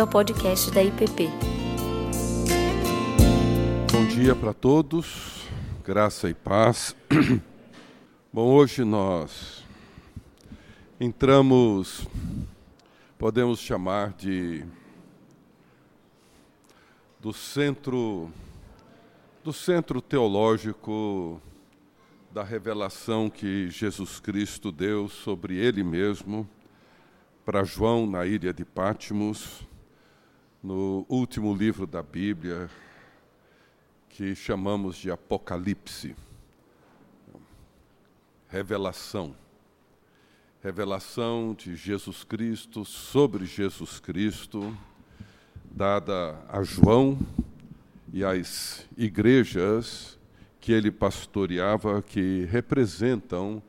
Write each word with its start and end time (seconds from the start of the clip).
bem-vindo 0.00 0.02
ao 0.02 0.06
podcast 0.06 0.70
da 0.70 0.82
IPP. 0.82 1.28
Bom 3.92 4.06
dia 4.06 4.34
para 4.34 4.54
todos, 4.54 5.46
graça 5.84 6.30
e 6.30 6.34
paz. 6.34 6.96
Bom, 8.32 8.46
hoje 8.54 8.84
nós 8.84 9.64
entramos, 10.98 12.06
podemos 13.18 13.58
chamar 13.60 14.12
de 14.14 14.64
do 17.20 17.32
centro 17.32 18.30
do 19.44 19.52
centro 19.52 20.00
teológico 20.00 21.40
da 22.32 22.42
revelação 22.42 23.28
que 23.28 23.68
Jesus 23.68 24.20
Cristo 24.20 24.72
deu 24.72 25.08
sobre 25.08 25.56
ele 25.56 25.82
mesmo 25.82 26.48
para 27.44 27.64
João 27.64 28.06
na 28.06 28.24
ilha 28.24 28.52
de 28.52 28.64
Patmos, 28.64 29.68
no 30.62 31.06
último 31.08 31.54
livro 31.54 31.86
da 31.86 32.02
Bíblia, 32.02 32.68
que 34.10 34.34
chamamos 34.34 34.96
de 34.96 35.10
Apocalipse. 35.10 36.14
Revelação. 38.48 39.34
Revelação 40.62 41.54
de 41.56 41.74
Jesus 41.74 42.24
Cristo 42.24 42.84
sobre 42.84 43.46
Jesus 43.46 43.98
Cristo, 43.98 44.76
dada 45.70 46.38
a 46.48 46.62
João 46.62 47.18
e 48.12 48.22
às 48.22 48.86
igrejas 48.98 50.18
que 50.60 50.72
ele 50.72 50.90
pastoreava, 50.90 52.02
que 52.02 52.44
representam 52.50 53.62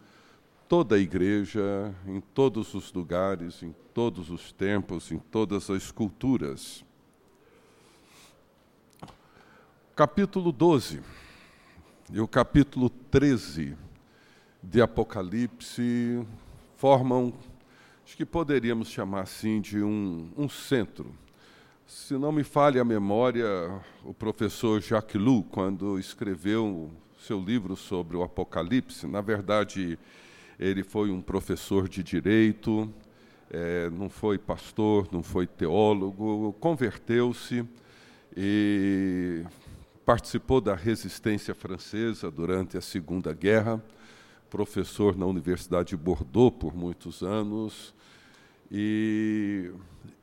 toda 0.72 0.96
a 0.96 1.00
igreja, 1.00 1.94
em 2.08 2.22
todos 2.22 2.74
os 2.74 2.94
lugares, 2.94 3.62
em 3.62 3.76
todos 3.94 4.30
os 4.30 4.54
tempos, 4.54 5.12
em 5.12 5.20
todas 5.20 5.70
as 5.70 5.92
culturas. 5.92 6.86
Capítulo 9.94 10.50
12 10.50 11.02
e 12.10 12.22
o 12.22 12.26
capítulo 12.26 12.90
13 12.90 13.76
de 14.64 14.82
Apocalipse 14.82 16.26
formam, 16.78 17.34
acho 18.06 18.16
que 18.16 18.26
poderíamos 18.26 18.88
chamar 18.88 19.24
assim, 19.24 19.60
de 19.60 19.84
um, 19.84 20.32
um 20.38 20.48
centro 20.48 21.14
se 21.86 22.14
não 22.14 22.32
me 22.32 22.46
falha 22.46 22.82
a 22.82 22.86
memória, 22.86 23.46
o 24.06 24.14
professor 24.14 24.80
Jacques 24.80 25.22
Lou, 25.22 25.44
quando 25.44 26.00
escreveu 26.00 26.90
seu 27.20 27.38
livro 27.38 27.76
sobre 27.76 28.16
o 28.16 28.24
Apocalipse, 28.24 29.06
na 29.06 29.20
verdade, 29.20 30.00
ele 30.60 30.84
foi 30.84 31.12
um 31.12 31.22
professor 31.22 31.88
de 31.88 32.04
direito, 32.04 32.92
é, 33.50 33.90
não 33.90 34.10
foi 34.10 34.38
pastor, 34.38 35.08
não 35.12 35.22
foi 35.22 35.46
teólogo, 35.46 36.56
converteu-se 36.60 37.66
e 38.36 39.44
participou 40.06 40.62
da 40.62 40.74
resistência 40.74 41.54
francesa 41.54 42.32
durante 42.32 42.78
a 42.78 42.82
Segunda 42.82 43.34
Guerra, 43.34 43.84
professor 44.50 45.18
na 45.18 45.26
Universidade 45.26 45.90
de 45.90 45.98
Bordeaux 45.98 46.56
por 46.58 46.76
muitos 46.76 47.22
anos, 47.22 47.94
e, 48.72 49.70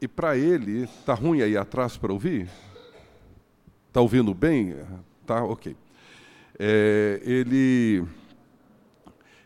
e 0.00 0.08
para 0.08 0.36
ele, 0.36 0.84
está 0.84 1.12
ruim 1.12 1.42
aí 1.42 1.56
atrás 1.56 1.98
para 1.98 2.12
ouvir? 2.12 2.48
Está 3.88 4.00
ouvindo 4.00 4.32
bem? 4.32 4.74
Tá, 5.26 5.44
ok. 5.44 5.76
É, 6.58 7.20
ele, 7.22 8.04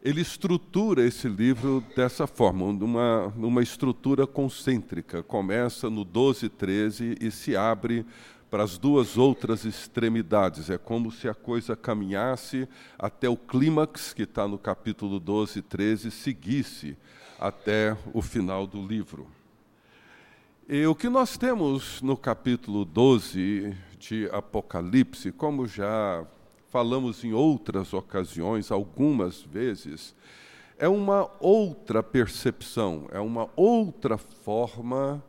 ele 0.03 0.21
estrutura 0.21 1.07
esse 1.07 1.29
livro 1.29 1.83
dessa 1.95 2.27
forma, 2.27 2.73
numa, 2.73 3.33
numa 3.37 3.63
estrutura 3.63 4.27
concêntrica. 4.27 5.23
Começa 5.23 5.89
no 5.89 6.05
12, 6.05 6.49
13 6.49 7.17
e 7.21 7.31
se 7.31 7.57
abre 7.57 8.05
para 8.51 8.65
as 8.65 8.77
duas 8.77 9.17
outras 9.17 9.65
extremidades. 9.65 10.71
É 10.71 10.77
como 10.77 11.13
se 11.13 11.29
a 11.29 11.35
coisa 11.35 11.77
caminhasse 11.77 12.69
até 12.99 13.29
o 13.29 13.37
clímax, 13.37 14.13
que 14.13 14.25
está 14.25 14.49
no 14.49 14.59
capítulo 14.59 15.21
12 15.21 15.61
e 15.61 15.63
13, 15.63 16.11
seguisse 16.11 16.97
até 17.39 17.97
o 18.13 18.21
final 18.21 18.67
do 18.67 18.85
livro. 18.85 19.29
E 20.69 20.85
o 20.85 20.97
que 20.97 21.09
nós 21.09 21.37
temos 21.37 22.03
no 22.03 22.17
capítulo 22.17 22.85
12 22.85 23.77
de 24.01 24.29
Apocalipse, 24.33 25.31
como 25.31 25.67
já 25.67 26.27
falamos 26.73 27.23
em 27.23 27.35
outras 27.35 27.93
ocasiões, 27.93 28.73
algumas 28.73 29.43
vezes, 29.43 30.15
é 30.79 30.89
uma 30.89 31.31
outra 31.39 32.03
percepção, 32.03 33.09
é 33.13 33.21
uma 33.21 33.51
outra 33.55 34.17
forma 34.17 35.23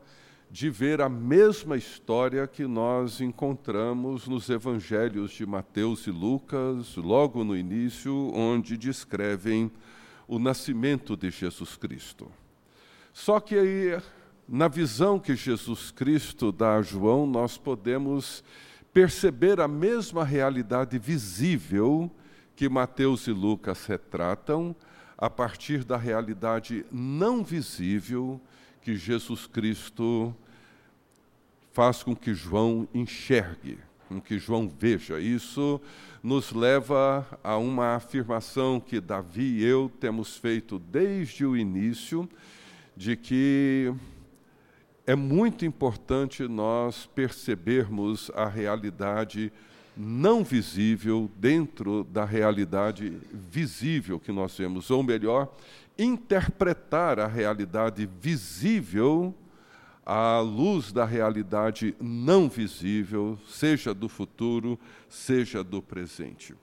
de 0.50 0.70
ver 0.70 1.02
a 1.02 1.08
mesma 1.08 1.76
história 1.76 2.46
que 2.46 2.66
nós 2.66 3.20
encontramos 3.20 4.26
nos 4.26 4.48
evangelhos 4.48 5.32
de 5.32 5.44
Mateus 5.44 6.06
e 6.06 6.10
Lucas, 6.10 6.96
logo 6.96 7.44
no 7.44 7.54
início, 7.54 8.32
onde 8.34 8.78
descrevem 8.78 9.70
o 10.26 10.38
nascimento 10.38 11.14
de 11.14 11.30
Jesus 11.30 11.76
Cristo. 11.76 12.32
Só 13.12 13.38
que 13.38 13.54
aí, 13.54 14.02
na 14.48 14.66
visão 14.66 15.18
que 15.18 15.36
Jesus 15.36 15.90
Cristo 15.90 16.50
dá 16.50 16.76
a 16.76 16.82
João, 16.82 17.26
nós 17.26 17.58
podemos 17.58 18.42
perceber 18.94 19.60
a 19.60 19.68
mesma 19.68 20.24
realidade 20.24 20.98
visível 20.98 22.10
que 22.56 22.68
Mateus 22.68 23.26
e 23.26 23.32
Lucas 23.32 23.84
retratam, 23.84 24.74
a 25.18 25.28
partir 25.28 25.84
da 25.84 25.96
realidade 25.96 26.86
não 26.90 27.44
visível 27.44 28.40
que 28.80 28.96
Jesus 28.96 29.46
Cristo 29.46 30.34
faz 31.72 32.02
com 32.02 32.14
que 32.14 32.32
João 32.32 32.88
enxergue 32.94 33.78
com 34.08 34.20
que 34.20 34.38
João 34.38 34.68
veja. 34.68 35.18
Isso 35.18 35.80
nos 36.22 36.52
leva 36.52 37.26
a 37.42 37.56
uma 37.56 37.96
afirmação 37.96 38.80
que 38.80 39.00
Davi 39.00 39.58
e 39.58 39.64
eu 39.64 39.90
temos 40.00 40.36
feito 40.36 40.78
desde 40.78 41.44
o 41.44 41.56
início, 41.56 42.28
de 42.96 43.16
que 43.16 43.92
é 45.06 45.14
muito 45.14 45.64
importante 45.64 46.48
nós 46.48 47.06
percebermos 47.14 48.30
a 48.34 48.46
realidade 48.46 49.52
não 49.96 50.42
visível 50.42 51.30
dentro 51.36 52.04
da 52.04 52.24
realidade 52.24 53.16
visível 53.32 54.18
que 54.18 54.32
nós 54.32 54.56
vemos, 54.56 54.90
ou 54.90 55.02
melhor, 55.02 55.54
interpretar 55.98 57.20
a 57.20 57.26
realidade 57.26 58.08
visível 58.20 59.34
à 60.04 60.40
luz 60.40 60.92
da 60.92 61.04
realidade 61.04 61.94
não 62.00 62.48
visível, 62.48 63.38
seja 63.46 63.94
do 63.94 64.08
futuro, 64.08 64.78
seja 65.08 65.62
do 65.62 65.80
presente. 65.80 66.54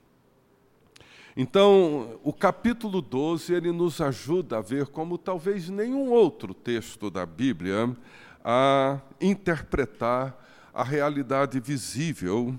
Então, 1.34 2.20
o 2.22 2.32
capítulo 2.32 3.00
12, 3.00 3.54
ele 3.54 3.72
nos 3.72 4.02
ajuda 4.02 4.58
a 4.58 4.60
ver 4.60 4.88
como 4.88 5.16
talvez 5.16 5.70
nenhum 5.70 6.10
outro 6.10 6.52
texto 6.52 7.10
da 7.10 7.24
Bíblia 7.24 7.96
a 8.44 9.00
interpretar 9.20 10.36
a 10.74 10.82
realidade 10.82 11.60
visível, 11.60 12.58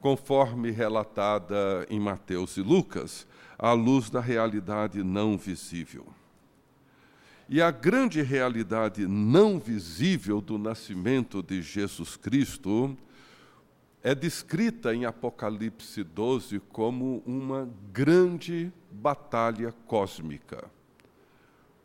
conforme 0.00 0.70
relatada 0.70 1.86
em 1.88 2.00
Mateus 2.00 2.56
e 2.56 2.62
Lucas, 2.62 3.26
à 3.58 3.72
luz 3.72 4.10
da 4.10 4.20
realidade 4.20 5.02
não 5.02 5.36
visível. 5.36 6.06
E 7.48 7.62
a 7.62 7.70
grande 7.70 8.22
realidade 8.22 9.06
não 9.06 9.58
visível 9.58 10.40
do 10.40 10.58
nascimento 10.58 11.42
de 11.42 11.62
Jesus 11.62 12.16
Cristo 12.16 12.96
é 14.02 14.14
descrita 14.14 14.94
em 14.94 15.04
Apocalipse 15.04 16.02
12 16.02 16.60
como 16.72 17.22
uma 17.26 17.68
grande 17.92 18.72
batalha 18.90 19.72
cósmica, 19.86 20.64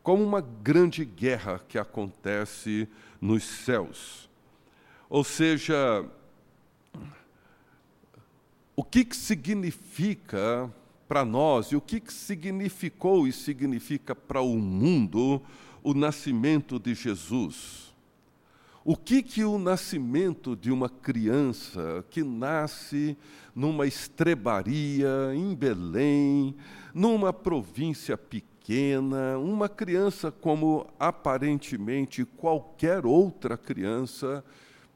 como 0.02 0.22
uma 0.22 0.40
grande 0.40 1.04
guerra 1.04 1.60
que 1.68 1.78
acontece 1.78 2.88
nos 3.22 3.44
céus. 3.44 4.28
Ou 5.08 5.22
seja, 5.22 6.04
o 8.74 8.82
que, 8.82 9.04
que 9.04 9.16
significa 9.16 10.68
para 11.06 11.24
nós 11.24 11.66
e 11.66 11.76
o 11.76 11.80
que 11.80 12.02
significou 12.10 13.28
e 13.28 13.32
significa 13.32 14.14
para 14.14 14.40
o 14.40 14.58
mundo 14.58 15.40
o 15.84 15.94
nascimento 15.94 16.80
de 16.80 16.94
Jesus. 16.94 17.94
O 18.84 18.96
que 18.96 19.22
que 19.22 19.44
o 19.44 19.58
nascimento 19.58 20.56
de 20.56 20.72
uma 20.72 20.88
criança 20.88 22.04
que 22.10 22.24
nasce 22.24 23.16
numa 23.54 23.86
estrebaria 23.86 25.32
em 25.34 25.54
Belém, 25.54 26.56
numa 26.92 27.32
província 27.32 28.16
pequena, 28.16 28.51
uma 29.42 29.68
criança 29.68 30.30
como 30.30 30.86
aparentemente 30.98 32.24
qualquer 32.24 33.04
outra 33.04 33.56
criança, 33.56 34.44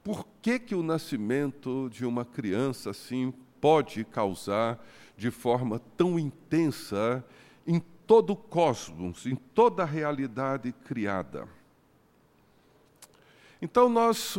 por 0.04 0.26
que 0.40 0.58
que 0.58 0.74
o 0.74 0.82
nascimento 0.82 1.88
de 1.90 2.06
uma 2.06 2.24
criança 2.24 2.90
assim 2.90 3.32
pode 3.60 4.04
causar 4.04 4.78
de 5.16 5.30
forma 5.30 5.80
tão 5.96 6.18
intensa 6.18 7.24
em 7.66 7.80
todo 8.06 8.34
o 8.34 8.36
cosmos, 8.36 9.26
em 9.26 9.34
toda 9.34 9.82
a 9.82 9.86
realidade 9.86 10.72
criada. 10.84 11.48
Então, 13.60 13.88
nós, 13.88 14.38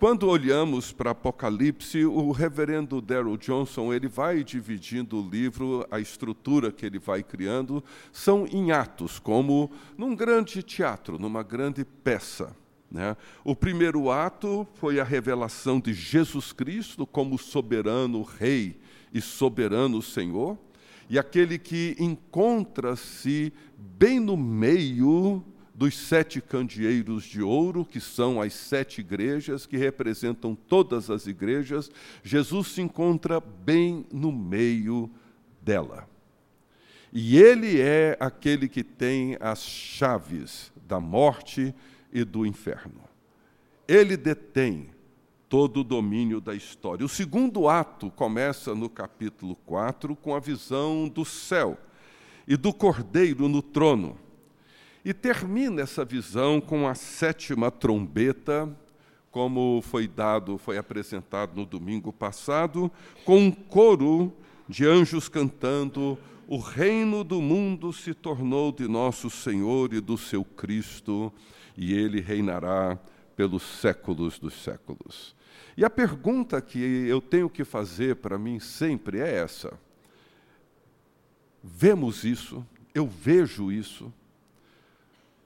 quando 0.00 0.26
olhamos 0.26 0.92
para 0.92 1.10
Apocalipse, 1.10 2.06
o 2.06 2.32
reverendo 2.32 3.02
Daryl 3.02 3.36
Johnson 3.36 3.92
ele 3.92 4.08
vai 4.08 4.42
dividindo 4.42 5.20
o 5.20 5.28
livro, 5.28 5.86
a 5.90 6.00
estrutura 6.00 6.72
que 6.72 6.86
ele 6.86 6.98
vai 6.98 7.22
criando, 7.22 7.84
são 8.10 8.46
em 8.46 8.72
atos, 8.72 9.18
como 9.18 9.70
num 9.98 10.16
grande 10.16 10.62
teatro, 10.62 11.18
numa 11.18 11.42
grande 11.42 11.84
peça. 11.84 12.56
Né? 12.90 13.14
O 13.44 13.54
primeiro 13.54 14.10
ato 14.10 14.66
foi 14.76 14.98
a 14.98 15.04
revelação 15.04 15.78
de 15.78 15.92
Jesus 15.92 16.50
Cristo 16.50 17.06
como 17.06 17.36
soberano 17.36 18.22
Rei 18.22 18.80
e 19.12 19.20
soberano 19.20 20.00
Senhor, 20.00 20.56
e 21.10 21.18
aquele 21.18 21.58
que 21.58 21.94
encontra-se 21.98 23.52
bem 23.76 24.18
no 24.18 24.34
meio 24.34 25.44
dos 25.80 25.96
sete 25.96 26.42
candeeiros 26.42 27.24
de 27.24 27.40
ouro, 27.40 27.86
que 27.86 28.02
são 28.02 28.38
as 28.38 28.52
sete 28.52 29.00
igrejas, 29.00 29.64
que 29.64 29.78
representam 29.78 30.54
todas 30.54 31.08
as 31.08 31.26
igrejas, 31.26 31.90
Jesus 32.22 32.68
se 32.68 32.82
encontra 32.82 33.40
bem 33.40 34.04
no 34.12 34.30
meio 34.30 35.10
dela. 35.62 36.06
E 37.10 37.38
ele 37.38 37.80
é 37.80 38.14
aquele 38.20 38.68
que 38.68 38.84
tem 38.84 39.38
as 39.40 39.62
chaves 39.62 40.70
da 40.86 41.00
morte 41.00 41.74
e 42.12 42.24
do 42.24 42.44
inferno. 42.44 43.00
Ele 43.88 44.18
detém 44.18 44.90
todo 45.48 45.80
o 45.80 45.84
domínio 45.84 46.42
da 46.42 46.54
história. 46.54 47.06
O 47.06 47.08
segundo 47.08 47.70
ato 47.70 48.10
começa 48.10 48.74
no 48.74 48.90
capítulo 48.90 49.56
4 49.64 50.14
com 50.14 50.34
a 50.34 50.40
visão 50.40 51.08
do 51.08 51.24
céu 51.24 51.78
e 52.46 52.54
do 52.54 52.70
cordeiro 52.70 53.48
no 53.48 53.62
trono 53.62 54.18
e 55.04 55.14
termina 55.14 55.82
essa 55.82 56.04
visão 56.04 56.60
com 56.60 56.86
a 56.86 56.94
sétima 56.94 57.70
trombeta, 57.70 58.68
como 59.30 59.80
foi 59.82 60.06
dado, 60.06 60.58
foi 60.58 60.76
apresentado 60.76 61.54
no 61.54 61.64
domingo 61.64 62.12
passado, 62.12 62.90
com 63.24 63.38
um 63.38 63.50
coro 63.50 64.32
de 64.68 64.86
anjos 64.86 65.28
cantando: 65.28 66.18
O 66.46 66.58
reino 66.58 67.24
do 67.24 67.40
mundo 67.40 67.92
se 67.92 68.12
tornou 68.12 68.72
de 68.72 68.88
nosso 68.88 69.30
Senhor 69.30 69.92
e 69.94 70.00
do 70.00 70.18
seu 70.18 70.44
Cristo, 70.44 71.32
e 71.76 71.94
ele 71.94 72.20
reinará 72.20 72.98
pelos 73.36 73.62
séculos 73.62 74.38
dos 74.38 74.54
séculos. 74.62 75.34
E 75.76 75.84
a 75.84 75.88
pergunta 75.88 76.60
que 76.60 76.78
eu 76.78 77.20
tenho 77.20 77.48
que 77.48 77.64
fazer 77.64 78.16
para 78.16 78.38
mim 78.38 78.60
sempre 78.60 79.20
é 79.20 79.36
essa: 79.36 79.72
vemos 81.62 82.24
isso, 82.24 82.66
eu 82.94 83.06
vejo 83.06 83.72
isso, 83.72 84.12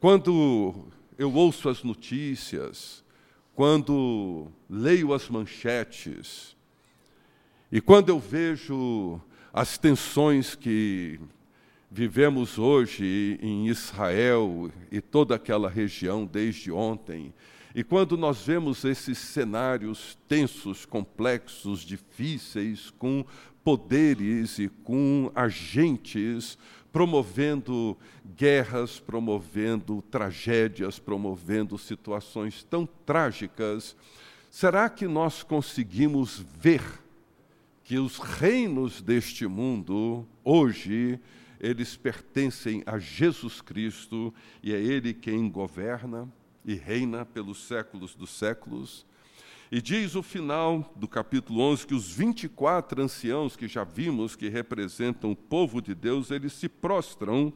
quando 0.05 0.75
eu 1.17 1.33
ouço 1.33 1.67
as 1.67 1.83
notícias, 1.83 3.03
quando 3.55 4.49
leio 4.69 5.15
as 5.15 5.31
manchetes, 5.31 6.55
e 7.73 7.81
quando 7.81 8.11
eu 8.11 8.19
vejo 8.19 9.19
as 9.51 9.79
tensões 9.79 10.55
que 10.55 11.19
vivemos 11.91 12.59
hoje 12.59 13.39
em 13.41 13.67
Israel 13.67 14.71
e 14.93 15.01
toda 15.01 15.37
aquela 15.37 15.71
região 15.71 16.27
desde 16.27 16.71
ontem, 16.71 17.33
e 17.75 17.83
quando 17.83 18.15
nós 18.15 18.45
vemos 18.45 18.85
esses 18.85 19.17
cenários 19.17 20.19
tensos, 20.29 20.85
complexos, 20.85 21.81
difíceis, 21.81 22.91
com 22.99 23.25
poderes 23.65 24.59
e 24.59 24.69
com 24.69 25.33
agentes 25.35 26.59
promovendo 26.95 27.99
guerras, 28.37 29.01
promovendo 29.01 30.01
tragédias, 30.01 30.97
promovendo 30.97 31.77
situações 31.77 32.63
tão 32.63 32.87
trágicas, 32.87 33.97
será 34.49 34.89
que 34.89 35.09
nós 35.09 35.43
conseguimos 35.43 36.47
ver 36.57 36.85
que 37.83 37.99
os 37.99 38.19
reinos 38.19 39.03
deste 39.03 39.45
mundo, 39.45 40.25
hoje, 40.45 41.19
eles 41.59 41.97
pertencem 41.97 42.81
a 42.87 42.97
Jesus 42.97 43.61
Cristo 43.61 44.33
e 44.63 44.73
é 44.73 44.81
Ele 44.81 45.13
quem 45.13 45.51
governa 45.51 46.33
e 46.65 46.75
reina 46.75 47.27
pelos 47.27 47.67
séculos 47.67 48.15
dos 48.15 48.31
séculos? 48.31 49.05
E 49.73 49.81
diz 49.81 50.15
o 50.15 50.23
final 50.23 50.93
do 50.95 51.09
capítulo 51.09 51.61
11 51.61 51.87
que 51.87 51.95
os 51.95 52.11
24 52.11 53.03
anciãos 53.03 53.57
que 53.57 53.67
já 53.67 53.83
vimos 53.83 54.37
que 54.37 54.49
representam 54.49 55.33
o 55.33 55.37
povo 55.37 55.81
de 55.81 55.95
Deus, 55.95 56.31
eles 56.31 56.53
se 56.53 56.69
prostram 56.69 57.53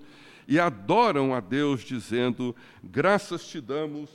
e 0.47 0.59
adoram 0.59 1.35
a 1.35 1.41
Deus, 1.41 1.83
dizendo: 1.83 2.57
Graças 2.83 3.47
te 3.47 3.61
damos, 3.61 4.11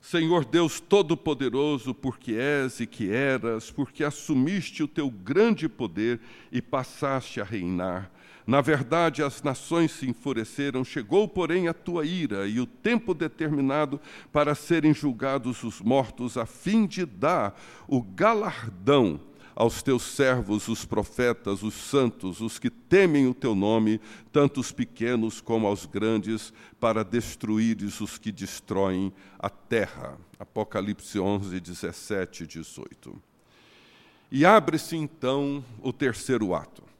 Senhor 0.00 0.44
Deus 0.44 0.80
Todo-Poderoso, 0.80 1.94
porque 1.94 2.32
és 2.32 2.80
e 2.80 2.86
que 2.86 3.10
eras, 3.10 3.70
porque 3.70 4.02
assumiste 4.02 4.82
o 4.82 4.88
teu 4.88 5.10
grande 5.10 5.68
poder 5.68 6.20
e 6.50 6.60
passaste 6.62 7.40
a 7.40 7.44
reinar. 7.44 8.10
Na 8.46 8.60
verdade, 8.60 9.22
as 9.22 9.42
nações 9.42 9.92
se 9.92 10.08
enfureceram, 10.08 10.84
chegou, 10.84 11.28
porém, 11.28 11.68
a 11.68 11.74
tua 11.74 12.04
ira 12.04 12.46
e 12.48 12.58
o 12.58 12.66
tempo 12.66 13.14
determinado 13.14 14.00
para 14.32 14.54
serem 14.54 14.92
julgados 14.92 15.62
os 15.62 15.80
mortos, 15.80 16.36
a 16.36 16.44
fim 16.44 16.86
de 16.86 17.06
dar 17.06 17.60
o 17.86 18.02
galardão 18.02 19.20
aos 19.54 19.82
teus 19.82 20.02
servos, 20.02 20.66
os 20.68 20.84
profetas, 20.84 21.62
os 21.62 21.74
santos, 21.74 22.40
os 22.40 22.58
que 22.58 22.70
temem 22.70 23.26
o 23.26 23.34
teu 23.34 23.54
nome, 23.54 24.00
tanto 24.32 24.60
os 24.60 24.72
pequenos 24.72 25.40
como 25.40 25.66
aos 25.66 25.86
grandes, 25.86 26.52
para 26.80 27.04
destruíres 27.04 28.00
os 28.00 28.18
que 28.18 28.32
destroem 28.32 29.12
a 29.38 29.50
terra. 29.50 30.18
Apocalipse 30.38 31.18
11, 31.18 31.60
17 31.60 32.44
e 32.44 32.46
18. 32.46 33.22
E 34.30 34.44
abre-se 34.46 34.96
então 34.96 35.62
o 35.82 35.92
terceiro 35.92 36.54
ato. 36.54 36.91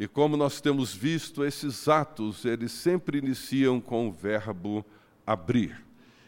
E 0.00 0.08
como 0.08 0.34
nós 0.34 0.60
temos 0.62 0.94
visto, 0.94 1.44
esses 1.44 1.86
atos, 1.86 2.46
eles 2.46 2.72
sempre 2.72 3.18
iniciam 3.18 3.78
com 3.78 4.08
o 4.08 4.12
verbo 4.12 4.82
abrir. 5.26 5.84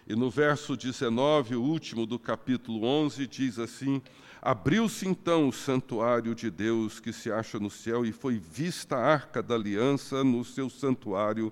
E 0.06 0.14
no 0.14 0.28
verso 0.28 0.76
19, 0.76 1.56
o 1.56 1.62
último 1.62 2.04
do 2.04 2.18
capítulo 2.18 2.84
11, 2.84 3.26
diz 3.26 3.58
assim: 3.58 4.02
Abriu-se 4.42 5.08
então 5.08 5.48
o 5.48 5.52
santuário 5.54 6.34
de 6.34 6.50
Deus 6.50 7.00
que 7.00 7.14
se 7.14 7.32
acha 7.32 7.58
no 7.58 7.70
céu, 7.70 8.04
e 8.04 8.12
foi 8.12 8.38
vista 8.38 8.96
a 8.96 9.10
arca 9.10 9.42
da 9.42 9.54
aliança 9.54 10.22
no 10.22 10.44
seu 10.44 10.68
santuário, 10.68 11.50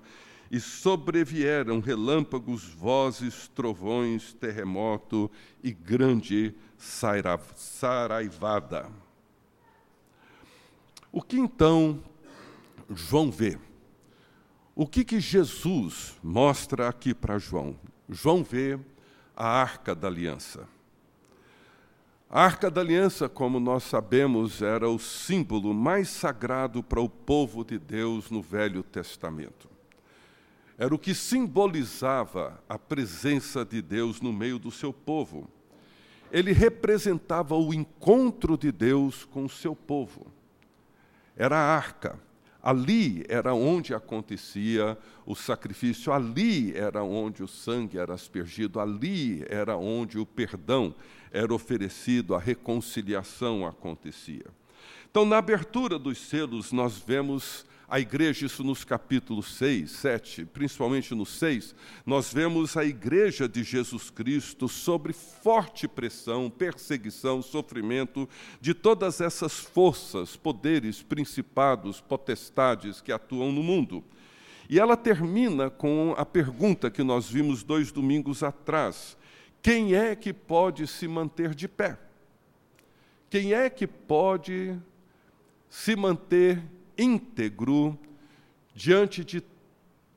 e 0.51 0.59
sobrevieram 0.59 1.79
relâmpagos, 1.79 2.65
vozes, 2.65 3.47
trovões, 3.47 4.35
terremoto 4.35 5.31
e 5.63 5.71
grande 5.71 6.53
saraivada. 6.77 8.87
O 11.11 11.19
que 11.19 11.37
então 11.37 11.99
João 12.95 13.31
vê. 13.31 13.57
O 14.75 14.87
que, 14.87 15.03
que 15.03 15.19
Jesus 15.19 16.17
mostra 16.23 16.87
aqui 16.87 17.13
para 17.13 17.37
João? 17.37 17.75
João 18.09 18.43
vê 18.43 18.79
a 19.35 19.47
arca 19.47 19.93
da 19.95 20.07
aliança. 20.07 20.67
A 22.29 22.43
arca 22.43 22.71
da 22.71 22.79
aliança, 22.79 23.27
como 23.27 23.59
nós 23.59 23.83
sabemos, 23.83 24.61
era 24.61 24.89
o 24.89 24.97
símbolo 24.97 25.73
mais 25.73 26.09
sagrado 26.09 26.81
para 26.81 27.01
o 27.01 27.09
povo 27.09 27.65
de 27.65 27.77
Deus 27.77 28.31
no 28.31 28.41
Velho 28.41 28.83
Testamento. 28.83 29.69
Era 30.77 30.95
o 30.95 30.99
que 30.99 31.13
simbolizava 31.13 32.63
a 32.67 32.79
presença 32.79 33.65
de 33.65 33.81
Deus 33.81 34.21
no 34.21 34.31
meio 34.31 34.57
do 34.57 34.71
seu 34.71 34.93
povo. 34.93 35.49
Ele 36.31 36.53
representava 36.53 37.55
o 37.55 37.73
encontro 37.73 38.57
de 38.57 38.71
Deus 38.71 39.25
com 39.25 39.43
o 39.43 39.49
seu 39.49 39.75
povo. 39.75 40.25
Era 41.35 41.57
a 41.57 41.75
arca 41.75 42.17
Ali 42.61 43.25
era 43.27 43.53
onde 43.53 43.93
acontecia 43.93 44.97
o 45.25 45.35
sacrifício, 45.35 46.13
ali 46.13 46.75
era 46.75 47.03
onde 47.03 47.41
o 47.41 47.47
sangue 47.47 47.97
era 47.97 48.13
aspergido, 48.13 48.79
ali 48.79 49.43
era 49.49 49.75
onde 49.75 50.19
o 50.19 50.25
perdão 50.25 50.93
era 51.31 51.53
oferecido, 51.53 52.35
a 52.35 52.39
reconciliação 52.39 53.65
acontecia. 53.65 54.45
Então, 55.09 55.25
na 55.25 55.37
abertura 55.37 55.97
dos 55.97 56.17
selos, 56.17 56.71
nós 56.71 56.97
vemos 56.97 57.65
a 57.91 57.99
igreja, 57.99 58.45
isso 58.45 58.63
nos 58.63 58.85
capítulos 58.85 59.53
6, 59.55 59.91
7, 59.91 60.45
principalmente 60.45 61.13
no 61.13 61.25
6, 61.25 61.75
nós 62.05 62.31
vemos 62.31 62.77
a 62.77 62.85
igreja 62.85 63.49
de 63.49 63.65
Jesus 63.65 64.09
Cristo 64.09 64.69
sobre 64.69 65.11
forte 65.11 65.89
pressão, 65.89 66.49
perseguição, 66.49 67.41
sofrimento 67.41 68.29
de 68.61 68.73
todas 68.73 69.19
essas 69.19 69.59
forças, 69.59 70.37
poderes, 70.37 71.03
principados, 71.03 71.99
potestades 71.99 73.01
que 73.01 73.11
atuam 73.11 73.51
no 73.51 73.61
mundo. 73.61 74.01
E 74.69 74.79
ela 74.79 74.95
termina 74.95 75.69
com 75.69 76.15
a 76.17 76.25
pergunta 76.25 76.89
que 76.89 77.03
nós 77.03 77.29
vimos 77.29 77.61
dois 77.61 77.91
domingos 77.91 78.41
atrás: 78.41 79.17
quem 79.61 79.95
é 79.95 80.15
que 80.15 80.31
pode 80.31 80.87
se 80.87 81.09
manter 81.09 81.53
de 81.53 81.67
pé? 81.67 81.99
Quem 83.29 83.53
é 83.53 83.69
que 83.69 83.85
pode 83.85 84.79
se 85.69 85.93
manter 85.93 86.63
íntegro 87.01 87.97
diante 88.75 89.23
de 89.23 89.43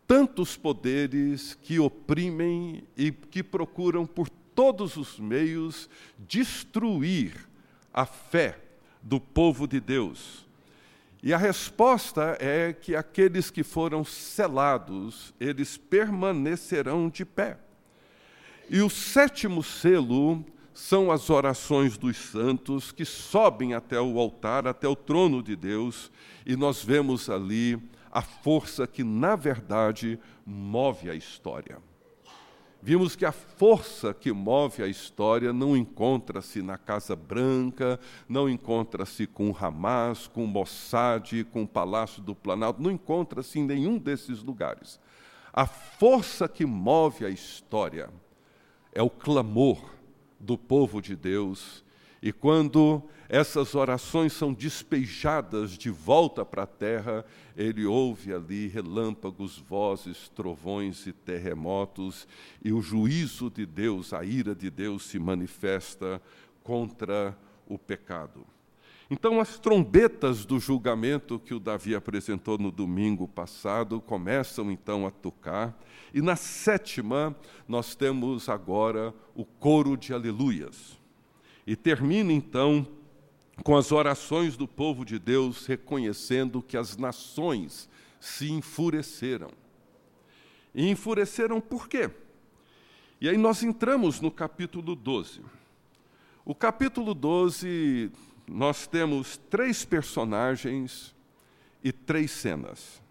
tantos 0.06 0.56
poderes 0.56 1.54
que 1.62 1.78
oprimem 1.78 2.84
e 2.96 3.10
que 3.10 3.42
procuram 3.42 4.06
por 4.06 4.28
todos 4.28 4.96
os 4.96 5.18
meios 5.18 5.88
destruir 6.18 7.48
a 7.92 8.04
fé 8.04 8.58
do 9.02 9.18
povo 9.18 9.66
de 9.66 9.80
Deus. 9.80 10.44
E 11.22 11.32
a 11.32 11.38
resposta 11.38 12.36
é 12.38 12.72
que 12.72 12.94
aqueles 12.94 13.50
que 13.50 13.62
foram 13.62 14.04
selados, 14.04 15.32
eles 15.40 15.78
permanecerão 15.78 17.08
de 17.08 17.24
pé. 17.24 17.58
E 18.68 18.80
o 18.82 18.90
sétimo 18.90 19.62
selo 19.62 20.44
são 20.74 21.12
as 21.12 21.30
orações 21.30 21.96
dos 21.96 22.16
santos 22.16 22.90
que 22.90 23.04
sobem 23.04 23.74
até 23.74 24.00
o 24.00 24.18
altar, 24.18 24.66
até 24.66 24.88
o 24.88 24.96
trono 24.96 25.40
de 25.40 25.54
Deus, 25.54 26.10
e 26.44 26.56
nós 26.56 26.82
vemos 26.84 27.30
ali 27.30 27.80
a 28.10 28.20
força 28.20 28.84
que, 28.84 29.04
na 29.04 29.36
verdade, 29.36 30.18
move 30.44 31.08
a 31.08 31.14
história. 31.14 31.78
Vimos 32.82 33.16
que 33.16 33.24
a 33.24 33.32
força 33.32 34.12
que 34.12 34.30
move 34.30 34.82
a 34.82 34.88
história 34.88 35.52
não 35.52 35.76
encontra-se 35.76 36.60
na 36.60 36.76
Casa 36.76 37.16
Branca, 37.16 37.98
não 38.28 38.50
encontra-se 38.50 39.26
com 39.26 39.56
Hamas, 39.58 40.26
com 40.26 40.44
Mossad, 40.44 41.44
com 41.44 41.62
o 41.62 41.68
Palácio 41.68 42.20
do 42.20 42.34
Planalto, 42.34 42.82
não 42.82 42.90
encontra-se 42.90 43.60
em 43.60 43.64
nenhum 43.64 43.96
desses 43.96 44.42
lugares. 44.42 45.00
A 45.52 45.66
força 45.66 46.48
que 46.48 46.66
move 46.66 47.24
a 47.24 47.30
história 47.30 48.10
é 48.92 49.02
o 49.02 49.08
clamor 49.08 49.93
do 50.44 50.58
povo 50.58 51.00
de 51.00 51.16
Deus. 51.16 51.82
E 52.22 52.32
quando 52.32 53.02
essas 53.28 53.74
orações 53.74 54.32
são 54.32 54.52
despejadas 54.52 55.72
de 55.72 55.90
volta 55.90 56.44
para 56.44 56.62
a 56.62 56.66
terra, 56.66 57.24
ele 57.56 57.84
ouve 57.84 58.32
ali 58.32 58.68
relâmpagos, 58.68 59.58
vozes, 59.58 60.28
trovões 60.28 61.06
e 61.06 61.12
terremotos, 61.12 62.28
e 62.62 62.72
o 62.72 62.80
juízo 62.80 63.50
de 63.50 63.66
Deus, 63.66 64.12
a 64.12 64.24
ira 64.24 64.54
de 64.54 64.70
Deus 64.70 65.04
se 65.04 65.18
manifesta 65.18 66.20
contra 66.62 67.36
o 67.66 67.78
pecado. 67.78 68.53
Então, 69.10 69.38
as 69.38 69.58
trombetas 69.58 70.46
do 70.46 70.58
julgamento 70.58 71.38
que 71.38 71.52
o 71.52 71.60
Davi 71.60 71.94
apresentou 71.94 72.56
no 72.56 72.70
domingo 72.70 73.28
passado 73.28 74.00
começam 74.00 74.70
então 74.70 75.06
a 75.06 75.10
tocar, 75.10 75.78
e 76.12 76.22
na 76.22 76.36
sétima 76.36 77.36
nós 77.68 77.94
temos 77.94 78.48
agora 78.48 79.14
o 79.34 79.44
coro 79.44 79.96
de 79.96 80.14
aleluias. 80.14 80.98
E 81.66 81.76
termina 81.76 82.32
então 82.32 82.86
com 83.62 83.76
as 83.76 83.92
orações 83.92 84.56
do 84.56 84.66
povo 84.66 85.04
de 85.04 85.18
Deus 85.18 85.66
reconhecendo 85.66 86.62
que 86.62 86.76
as 86.76 86.96
nações 86.96 87.88
se 88.18 88.50
enfureceram. 88.50 89.50
E 90.74 90.88
enfureceram 90.88 91.60
por 91.60 91.88
quê? 91.88 92.10
E 93.20 93.28
aí 93.28 93.36
nós 93.36 93.62
entramos 93.62 94.20
no 94.20 94.30
capítulo 94.30 94.96
12. 94.96 95.40
O 96.44 96.54
capítulo 96.54 97.14
12 97.14 98.10
nós 98.46 98.86
temos 98.86 99.36
três 99.36 99.84
personagens 99.84 101.14
e 101.82 101.92
três 101.92 102.30
cenas. 102.30 103.02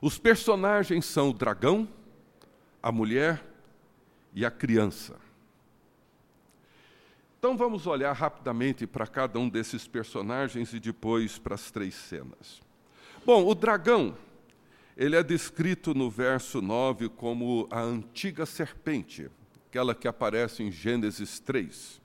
Os 0.00 0.18
personagens 0.18 1.04
são 1.04 1.30
o 1.30 1.32
dragão, 1.32 1.88
a 2.82 2.90
mulher 2.90 3.44
e 4.34 4.44
a 4.44 4.50
criança. 4.50 5.16
Então 7.38 7.56
vamos 7.56 7.86
olhar 7.86 8.12
rapidamente 8.12 8.86
para 8.86 9.06
cada 9.06 9.38
um 9.38 9.48
desses 9.48 9.86
personagens 9.86 10.72
e 10.72 10.80
depois 10.80 11.38
para 11.38 11.54
as 11.54 11.70
três 11.70 11.94
cenas. 11.94 12.62
Bom, 13.24 13.46
o 13.46 13.54
dragão, 13.54 14.16
ele 14.96 15.16
é 15.16 15.22
descrito 15.22 15.94
no 15.94 16.10
verso 16.10 16.60
9 16.60 17.10
como 17.10 17.68
a 17.70 17.80
antiga 17.80 18.46
serpente, 18.46 19.30
aquela 19.68 19.94
que 19.94 20.08
aparece 20.08 20.62
em 20.62 20.70
Gênesis 20.70 21.38
3 21.40 22.03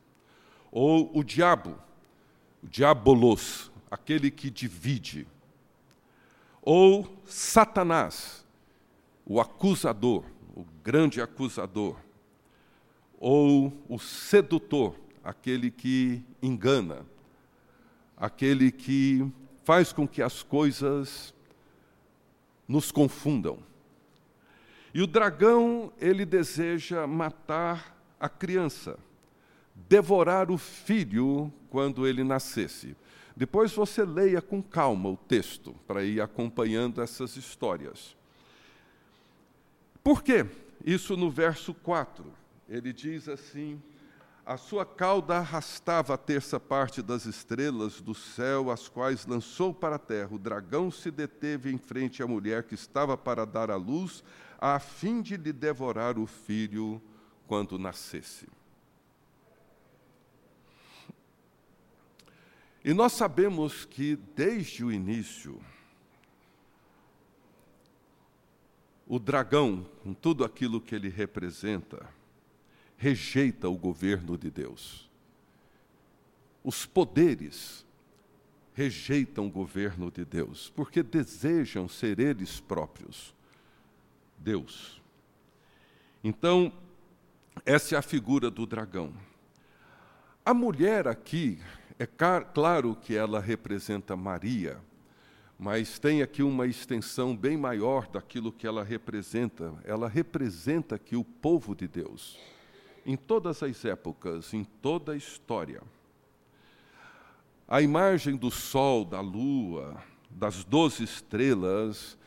ou 0.72 1.10
o 1.18 1.24
diabo, 1.24 1.76
o 2.64 2.68
diabolos, 2.68 3.72
aquele 3.90 4.30
que 4.30 4.50
divide, 4.50 5.28
ou 6.62 7.08
Satanás, 7.26 8.46
o 9.26 9.40
acusador, 9.40 10.24
o 10.56 10.66
grande 10.84 11.22
acusador, 11.22 11.96
ou 13.20 13.74
o 13.88 13.98
sedutor, 14.00 14.96
aquele 15.24 15.72
que 15.72 16.24
engana, 16.42 17.06
aquele 18.16 18.72
que 18.72 19.26
faz 19.64 19.92
com 19.92 20.08
que 20.08 20.22
as 20.22 20.44
coisas 20.44 21.34
nos 22.68 22.92
confundam. 22.92 23.60
E 24.94 25.02
o 25.02 25.08
dragão, 25.08 25.92
ele 26.00 26.26
deseja 26.26 27.06
matar 27.06 27.96
a 28.20 28.28
criança 28.28 28.98
devorar 29.88 30.52
o 30.52 30.58
filho 30.58 31.52
quando 31.70 32.08
ele 32.08 32.24
nascesse. 32.24 32.96
Depois 33.36 33.72
você 33.72 34.04
leia 34.04 34.42
com 34.42 34.62
calma 34.62 35.10
o 35.10 35.16
texto 35.16 35.74
para 35.88 36.04
ir 36.04 36.20
acompanhando 36.20 37.02
essas 37.02 37.38
histórias. 37.38 38.18
Por 40.04 40.22
quê? 40.22 40.46
Isso 40.84 41.16
no 41.16 41.30
verso 41.30 41.74
4. 41.74 42.26
Ele 42.68 42.92
diz 42.92 43.30
assim: 43.30 43.82
A 44.46 44.58
sua 44.58 44.86
cauda 44.86 45.38
arrastava 45.38 46.14
a 46.14 46.18
terça 46.18 46.60
parte 46.60 47.02
das 47.02 47.26
estrelas 47.26 48.02
do 48.02 48.14
céu, 48.14 48.70
as 48.70 48.90
quais 48.90 49.26
lançou 49.26 49.74
para 49.74 49.96
a 49.96 50.00
terra. 50.00 50.30
O 50.34 50.40
dragão 50.40 50.92
se 50.92 51.10
deteve 51.10 51.72
em 51.72 51.78
frente 51.78 52.22
à 52.22 52.28
mulher 52.28 52.64
que 52.64 52.76
estava 52.76 53.16
para 53.16 53.46
dar 53.46 53.72
à 53.72 53.76
luz, 53.76 54.24
a 54.60 54.80
fim 54.80 55.22
de 55.22 55.38
lhe 55.38 55.54
devorar 55.54 56.20
o 56.20 56.26
filho 56.26 57.02
quando 57.48 57.80
nascesse. 57.80 58.48
E 62.84 62.94
nós 62.94 63.14
sabemos 63.14 63.84
que 63.86 64.16
desde 64.36 64.84
o 64.84 64.92
início, 64.92 65.60
o 69.06 69.20
dragão, 69.20 69.86
com 70.04 70.14
tudo 70.14 70.46
aquilo 70.46 70.80
que 70.80 70.96
ele 70.96 71.10
representa, 71.10 72.08
rejeita 72.96 73.68
o 73.68 73.78
governo 73.78 74.38
de 74.38 74.50
Deus. 74.50 75.10
Os 76.64 76.86
poderes 76.86 77.86
rejeitam 78.74 79.48
o 79.48 79.52
governo 79.52 80.10
de 80.10 80.24
Deus, 80.24 80.72
porque 80.74 81.04
desejam 81.04 81.88
ser 81.90 82.20
eles 82.20 82.60
próprios 82.62 83.34
Deus. 84.38 85.02
Então, 86.24 86.72
essa 87.66 87.96
é 87.96 87.98
a 87.98 88.02
figura 88.02 88.50
do 88.50 88.66
dragão. 88.66 89.14
A 90.46 90.54
mulher 90.54 91.08
aqui 91.08 91.60
é 92.00 92.08
claro 92.08 92.96
que 92.96 93.14
ela 93.14 93.42
representa 93.42 94.16
Maria, 94.16 94.80
mas 95.60 96.00
tem 96.00 96.22
aqui 96.22 96.42
uma 96.42 96.66
extensão 96.66 97.36
bem 97.36 97.58
maior 97.58 98.08
daquilo 98.08 98.54
que 98.54 98.66
ela 98.66 98.86
representa. 98.86 99.74
Ela 99.84 100.08
representa 100.08 100.96
aqui 100.96 101.18
o 101.18 101.26
povo 101.26 101.76
de 101.76 101.90
Deus, 101.90 102.40
em 103.06 103.18
todas 103.18 103.62
as 103.62 103.84
épocas, 103.84 104.54
em 104.54 104.64
toda 104.64 105.12
a 105.12 105.18
história. 105.18 105.82
A 107.68 107.82
imagem 107.82 108.38
do 108.38 108.50
sol, 108.50 109.04
da 109.04 109.20
lua, 109.20 110.02
das 110.30 110.64
doze 110.64 111.04
estrelas, 111.04 112.18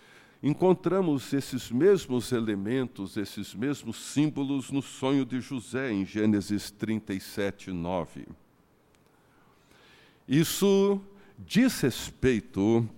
encontramos 0.42 1.32
esses 1.32 1.70
mesmos 1.70 2.30
elementos, 2.30 3.16
esses 3.16 3.54
mesmos 3.54 3.96
símbolos 3.96 4.70
no 4.70 4.82
sonho 4.82 5.24
de 5.24 5.40
José, 5.40 5.90
em 5.90 6.04
Gênesis 6.04 6.70
37, 6.70 7.72
9. 7.72 8.41
Isso 10.32 10.98
diz 11.38 11.78
respeito 11.82 12.88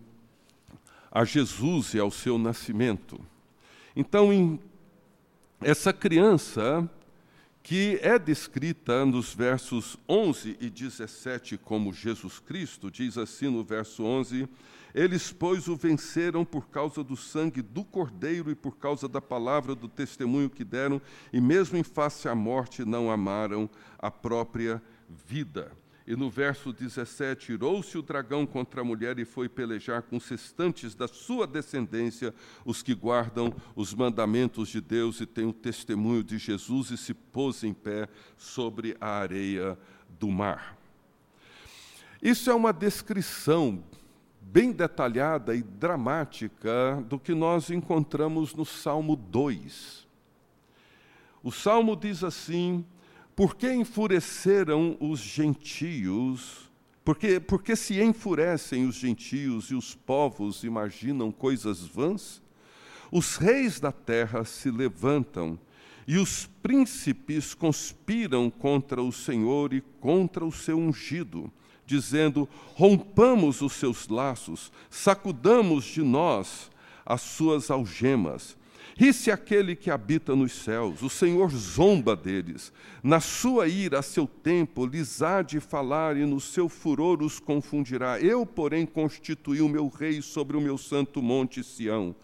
a 1.10 1.24
Jesus 1.24 1.92
e 1.92 1.98
ao 1.98 2.08
seu 2.08 2.38
nascimento. 2.38 3.20
Então, 3.96 4.56
essa 5.60 5.92
criança 5.92 6.88
que 7.60 7.98
é 8.02 8.20
descrita 8.20 9.04
nos 9.04 9.34
versos 9.34 9.98
11 10.08 10.58
e 10.60 10.70
17 10.70 11.58
como 11.58 11.92
Jesus 11.92 12.38
Cristo, 12.38 12.88
diz 12.88 13.18
assim 13.18 13.48
no 13.48 13.64
verso 13.64 14.04
11: 14.04 14.48
Eles, 14.94 15.32
pois, 15.32 15.66
o 15.66 15.74
venceram 15.74 16.44
por 16.44 16.68
causa 16.68 17.02
do 17.02 17.16
sangue 17.16 17.62
do 17.62 17.82
Cordeiro 17.82 18.48
e 18.48 18.54
por 18.54 18.76
causa 18.76 19.08
da 19.08 19.20
palavra 19.20 19.74
do 19.74 19.88
testemunho 19.88 20.48
que 20.48 20.62
deram, 20.62 21.02
e 21.32 21.40
mesmo 21.40 21.76
em 21.76 21.82
face 21.82 22.28
à 22.28 22.34
morte 22.36 22.84
não 22.84 23.10
amaram 23.10 23.68
a 23.98 24.08
própria 24.08 24.80
vida. 25.26 25.72
E 26.06 26.14
no 26.14 26.28
verso 26.28 26.70
17, 26.70 27.52
irou-se 27.52 27.96
o 27.96 28.02
dragão 28.02 28.44
contra 28.44 28.82
a 28.82 28.84
mulher 28.84 29.18
e 29.18 29.24
foi 29.24 29.48
pelejar 29.48 30.02
com 30.02 30.18
os 30.18 30.28
restantes 30.28 30.94
da 30.94 31.08
sua 31.08 31.46
descendência, 31.46 32.34
os 32.62 32.82
que 32.82 32.94
guardam 32.94 33.54
os 33.74 33.94
mandamentos 33.94 34.68
de 34.68 34.82
Deus 34.82 35.20
e 35.20 35.26
têm 35.26 35.46
o 35.46 35.52
testemunho 35.52 36.22
de 36.22 36.36
Jesus, 36.36 36.90
e 36.90 36.98
se 36.98 37.14
pôs 37.14 37.64
em 37.64 37.72
pé 37.72 38.06
sobre 38.36 38.94
a 39.00 39.08
areia 39.08 39.78
do 40.20 40.28
mar. 40.28 40.76
Isso 42.20 42.50
é 42.50 42.54
uma 42.54 42.72
descrição 42.72 43.82
bem 44.42 44.72
detalhada 44.72 45.54
e 45.54 45.62
dramática 45.62 47.02
do 47.08 47.18
que 47.18 47.34
nós 47.34 47.70
encontramos 47.70 48.54
no 48.54 48.66
Salmo 48.66 49.16
2. 49.16 50.06
O 51.42 51.50
Salmo 51.50 51.96
diz 51.96 52.22
assim: 52.22 52.84
Por 53.36 53.56
que 53.56 53.72
enfureceram 53.72 54.96
os 55.00 55.18
gentios? 55.18 56.70
Porque, 57.04 57.40
porque 57.40 57.74
se 57.74 58.00
enfurecem 58.00 58.86
os 58.86 58.94
gentios 58.94 59.70
e 59.70 59.74
os 59.74 59.94
povos 59.94 60.62
imaginam 60.62 61.32
coisas 61.32 61.80
vãs? 61.80 62.40
Os 63.10 63.36
reis 63.36 63.80
da 63.80 63.92
terra 63.92 64.44
se 64.44 64.70
levantam 64.70 65.58
e 66.06 66.16
os 66.16 66.46
príncipes 66.62 67.54
conspiram 67.54 68.50
contra 68.50 69.02
o 69.02 69.10
Senhor 69.10 69.72
e 69.72 69.80
contra 70.00 70.44
o 70.44 70.52
seu 70.52 70.78
ungido, 70.78 71.50
dizendo: 71.84 72.48
Rompamos 72.74 73.62
os 73.62 73.72
seus 73.72 74.08
laços, 74.08 74.70
sacudamos 74.88 75.84
de 75.84 76.02
nós 76.02 76.70
as 77.04 77.20
suas 77.20 77.70
algemas. 77.70 78.56
Ri-se 78.96 79.30
aquele 79.30 79.74
que 79.74 79.90
habita 79.90 80.36
nos 80.36 80.52
céus, 80.52 81.02
o 81.02 81.10
Senhor 81.10 81.50
zomba 81.50 82.14
deles. 82.14 82.72
Na 83.02 83.18
sua 83.18 83.66
ira, 83.66 83.98
a 83.98 84.02
seu 84.02 84.26
tempo, 84.26 84.86
lhes 84.86 85.20
há 85.20 85.42
de 85.42 85.58
falar, 85.60 86.16
e 86.16 86.24
no 86.24 86.40
seu 86.40 86.68
furor 86.68 87.22
os 87.22 87.40
confundirá. 87.40 88.20
Eu, 88.20 88.46
porém, 88.46 88.86
constituí 88.86 89.60
o 89.60 89.68
meu 89.68 89.88
rei 89.88 90.22
sobre 90.22 90.56
o 90.56 90.60
meu 90.60 90.78
santo 90.78 91.20
monte 91.20 91.64
Sião. 91.64 92.14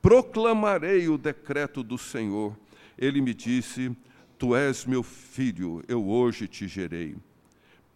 Proclamarei 0.00 1.08
o 1.08 1.18
decreto 1.18 1.82
do 1.82 1.98
Senhor 1.98 2.56
ele 2.98 3.20
me 3.20 3.34
disse: 3.34 3.94
Tu 4.38 4.54
és 4.54 4.84
meu 4.84 5.02
filho, 5.02 5.82
eu 5.88 6.08
hoje 6.08 6.46
te 6.46 6.68
gerei. 6.68 7.16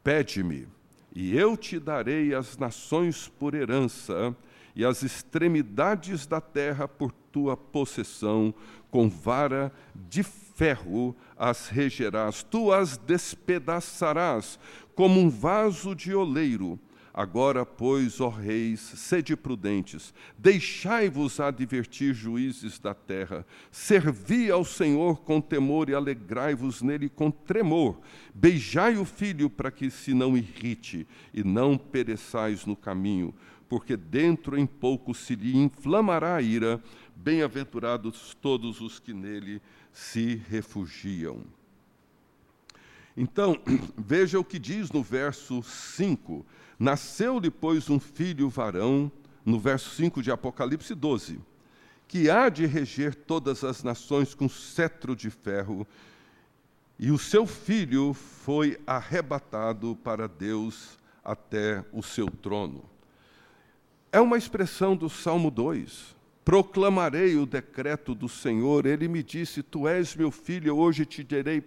Pede-me, 0.03 0.67
e 1.15 1.37
eu 1.37 1.57
te 1.57 1.79
darei 1.79 2.35
as 2.35 2.57
nações 2.57 3.29
por 3.29 3.55
herança, 3.55 4.37
e 4.75 4.85
as 4.85 5.03
extremidades 5.03 6.27
da 6.27 6.41
terra 6.41 6.87
por 6.87 7.13
tua 7.37 7.55
possessão, 7.55 8.55
com 8.91 9.11
vara 9.11 9.71
de 9.95 10.23
ferro 10.23 11.15
as 11.37 11.69
regerás, 11.69 12.43
tu 12.43 12.73
as 12.73 12.97
despedaçarás 12.97 14.59
como 14.95 15.21
um 15.21 15.29
vaso 15.29 15.95
de 15.95 16.15
oleiro 16.15 16.81
Agora, 17.17 17.65
pois, 17.65 18.21
ó 18.21 18.29
reis, 18.29 18.79
sede 18.79 19.35
prudentes, 19.35 20.13
deixai-vos 20.37 21.41
advertir 21.41 22.13
juízes 22.13 22.79
da 22.79 22.93
terra, 22.93 23.47
servi 23.71 24.51
ao 24.51 24.67
Senhor 24.67 25.23
com 25.23 25.41
temor 25.41 25.89
e 25.89 25.95
alegrai-vos 25.95 26.83
nele 26.83 27.09
com 27.09 27.31
tremor. 27.31 27.99
Beijai 28.35 28.99
o 28.99 29.07
filho 29.07 29.49
para 29.49 29.71
que 29.71 29.91
se 29.91 30.13
não 30.13 30.37
irrite 30.37 31.07
e 31.33 31.43
não 31.43 31.79
pereçais 31.79 32.67
no 32.67 32.77
caminho, 32.77 33.35
porque 33.67 33.97
dentro 33.97 34.59
em 34.59 34.67
pouco 34.67 35.15
se 35.15 35.35
lhe 35.35 35.57
inflamará 35.57 36.37
a 36.37 36.43
ira. 36.43 36.83
Bem-aventurados 37.17 38.37
todos 38.41 38.81
os 38.81 39.01
que 39.01 39.13
nele 39.13 39.61
se 39.93 40.37
refugiam. 40.49 41.43
Então, 43.17 43.59
veja 43.97 44.39
o 44.39 44.45
que 44.45 44.59
diz 44.59 44.93
no 44.93 45.03
verso 45.03 45.63
5 45.63 46.47
Nasceu-lhe, 46.79 47.51
pois, 47.51 47.89
um 47.89 47.99
filho 47.99 48.51
varão, 48.51 49.11
no 49.45 49.59
verso 49.59 49.91
5 49.91 50.23
de 50.23 50.31
Apocalipse 50.31 50.95
12, 50.95 51.41
que 52.07 52.29
há 52.29 52.49
de 52.49 52.67
reger 52.67 53.15
todas 53.15 53.65
as 53.65 53.83
nações 53.83 54.35
com 54.35 54.49
cetro 54.49 55.17
de 55.17 55.31
ferro, 55.31 55.87
e 56.99 57.11
o 57.11 57.19
seu 57.19 57.47
filho 57.47 58.13
foi 58.13 58.79
arrebatado 58.87 59.97
para 60.03 60.27
Deus 60.27 60.99
até 61.25 61.85
o 61.93 62.03
seu 62.03 62.31
trono. 62.31 62.85
É 64.13 64.21
uma 64.21 64.37
expressão 64.37 64.97
do 64.97 65.09
Salmo 65.09 65.51
2. 65.51 66.16
Proclamarei 66.47 67.35
o 67.35 67.45
decreto 67.45 68.15
do 68.15 68.29
Senhor. 68.29 68.87
Ele 68.87 69.09
me 69.09 69.21
disse: 69.21 69.65
Tu 69.65 69.89
és 69.89 70.15
meu 70.15 70.31
filho, 70.31 70.77
hoje 70.77 71.05
te 71.05 71.25
darei 71.25 71.61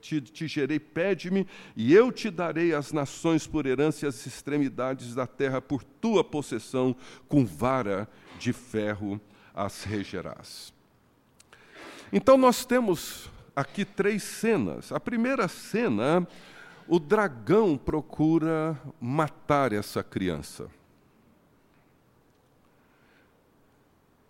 te, 0.00 0.20
te 0.20 0.48
gerei, 0.48 0.80
pede-me, 0.80 1.46
e 1.76 1.94
eu 1.94 2.10
te 2.10 2.30
darei 2.30 2.74
as 2.74 2.90
nações 2.90 3.46
por 3.46 3.66
herança 3.66 4.04
e 4.04 4.08
as 4.08 4.26
extremidades 4.26 5.14
da 5.14 5.26
terra 5.26 5.60
por 5.60 5.84
tua 5.84 6.24
possessão, 6.24 6.96
com 7.28 7.44
vara 7.44 8.08
de 8.38 8.52
ferro 8.52 9.20
as 9.54 9.84
regerás. 9.84 10.72
Então 12.12 12.36
nós 12.36 12.64
temos 12.64 13.30
aqui 13.54 13.84
três 13.84 14.22
cenas. 14.22 14.90
A 14.90 14.98
primeira 14.98 15.46
cena, 15.46 16.26
o 16.88 16.98
dragão 16.98 17.76
procura 17.76 18.80
matar 19.00 19.72
essa 19.72 20.02
criança. 20.02 20.68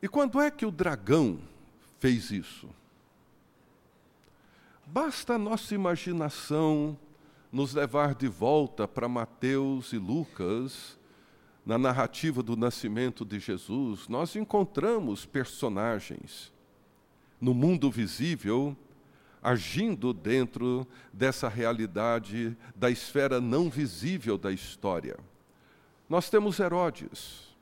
E 0.04 0.08
quando 0.08 0.38
é 0.38 0.50
que 0.50 0.66
o 0.66 0.70
dragão 0.70 1.38
fez 1.98 2.30
isso? 2.30 2.68
Basta 4.84 5.36
a 5.36 5.38
nossa 5.38 5.74
imaginação 5.74 6.94
nos 7.50 7.72
levar 7.72 8.14
de 8.14 8.28
volta 8.28 8.86
para 8.86 9.08
Mateus 9.08 9.94
e 9.94 9.96
Lucas, 9.96 10.98
na 11.64 11.78
narrativa 11.78 12.42
do 12.42 12.54
nascimento 12.54 13.24
de 13.24 13.40
Jesus, 13.40 14.06
nós 14.06 14.36
encontramos 14.36 15.24
personagens 15.24 16.52
no 17.40 17.54
mundo 17.54 17.90
visível 17.90 18.76
agindo 19.42 20.12
dentro 20.12 20.86
dessa 21.14 21.48
realidade 21.48 22.54
da 22.76 22.90
esfera 22.90 23.40
não 23.40 23.70
visível 23.70 24.36
da 24.36 24.52
história. 24.52 25.16
Nós 26.10 26.28
temos 26.28 26.60
Herodes, 26.60 27.53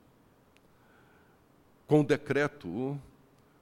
com 1.87 2.03
decreto 2.03 2.99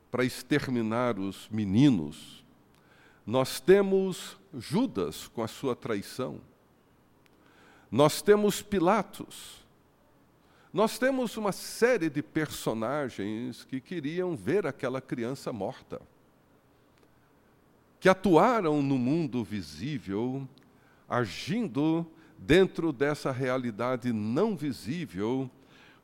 para 0.10 0.24
exterminar 0.24 1.18
os 1.20 1.48
meninos 1.50 2.42
nós 3.26 3.60
temos 3.60 4.38
Judas 4.54 5.28
com 5.28 5.44
a 5.44 5.48
sua 5.48 5.76
traição. 5.76 6.42
Nós 7.90 8.22
temos 8.22 8.62
Pilatos. 8.62 9.62
Nós 10.74 10.98
temos 10.98 11.38
uma 11.38 11.52
série 11.52 12.10
de 12.10 12.24
personagens 12.24 13.64
que 13.64 13.80
queriam 13.80 14.36
ver 14.36 14.66
aquela 14.66 15.02
criança 15.02 15.52
morta, 15.52 16.02
que 18.00 18.08
atuaram 18.08 18.82
no 18.82 18.98
mundo 18.98 19.44
visível, 19.44 20.48
agindo 21.10 22.06
dentro 22.38 22.94
dessa 22.94 23.32
realidade 23.32 24.14
não 24.14 24.56
visível, 24.56 25.52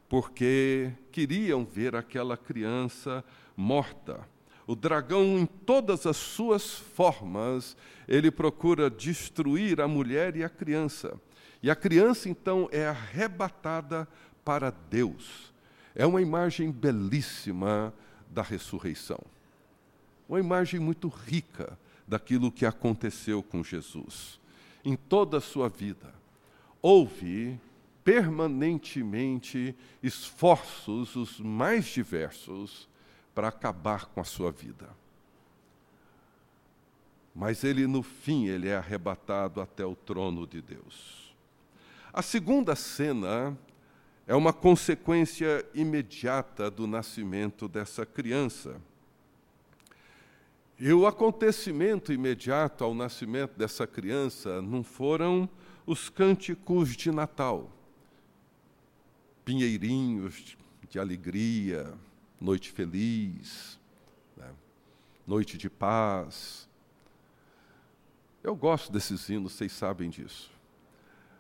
porque 0.10 0.92
queriam 1.12 1.66
ver 1.66 1.96
aquela 1.96 2.38
criança 2.38 3.24
morta. 3.56 4.28
O 4.66 4.76
dragão, 4.76 5.38
em 5.38 5.46
todas 5.46 6.06
as 6.06 6.18
suas 6.18 6.74
formas, 6.74 7.76
ele 8.08 8.30
procura 8.30 8.90
destruir 8.90 9.80
a 9.80 9.88
mulher 9.88 10.36
e 10.36 10.44
a 10.44 10.50
criança. 10.50 11.20
E 11.64 11.72
a 11.72 11.76
criança, 11.76 12.30
então, 12.30 12.70
é 12.72 12.88
arrebatada 12.88 14.08
para 14.44 14.70
Deus. 14.70 15.54
É 15.96 16.06
uma 16.06 16.22
imagem 16.22 16.72
belíssima 16.72 17.94
da 18.30 18.42
ressurreição. 18.42 19.20
Uma 20.28 20.40
imagem 20.40 20.80
muito 20.80 21.08
rica 21.08 21.78
daquilo 22.08 22.52
que 22.52 22.66
aconteceu 22.66 23.42
com 23.42 23.64
Jesus. 23.64 24.40
Em 24.84 24.96
toda 24.96 25.38
a 25.38 25.42
sua 25.42 25.68
vida, 25.68 26.14
houve 26.82 27.60
permanentemente 28.08 29.76
esforços 30.02 31.18
os 31.18 31.42
mais 31.42 31.84
diversos 31.88 32.88
para 33.36 33.50
acabar 33.50 34.06
com 34.06 34.22
a 34.22 34.24
sua 34.24 34.50
vida. 34.50 34.88
Mas 37.36 37.66
ele, 37.66 37.86
no 37.86 38.02
fim, 38.02 38.48
ele 38.48 38.70
é 38.70 38.78
arrebatado 38.78 39.60
até 39.60 39.86
o 39.86 39.94
trono 39.94 40.48
de 40.48 40.62
Deus. 40.62 41.36
A 42.14 42.22
segunda 42.22 42.78
cena 42.78 43.58
é 44.26 44.34
uma 44.34 44.54
consequência 44.54 45.68
imediata 45.74 46.72
do 46.72 46.88
nascimento 46.88 47.68
dessa 47.68 48.06
criança. 48.06 48.80
E 50.80 50.94
o 50.94 51.06
acontecimento 51.06 52.14
imediato 52.14 52.86
ao 52.86 52.94
nascimento 52.94 53.58
dessa 53.58 53.86
criança 53.86 54.62
não 54.62 54.82
foram 54.82 55.50
os 55.86 56.08
cânticos 56.08 56.96
de 56.96 57.12
Natal, 57.12 57.74
pinheirinhos 59.48 60.58
de 60.90 61.00
alegria, 61.00 61.94
noite 62.38 62.70
feliz, 62.70 63.80
né? 64.36 64.54
noite 65.26 65.58
de 65.58 65.70
paz. 65.70 66.68
Eu 68.44 68.54
gosto 68.58 68.92
desses 68.92 69.30
hinos, 69.30 69.54
vocês 69.54 69.72
sabem 69.72 70.10
disso. 70.10 70.52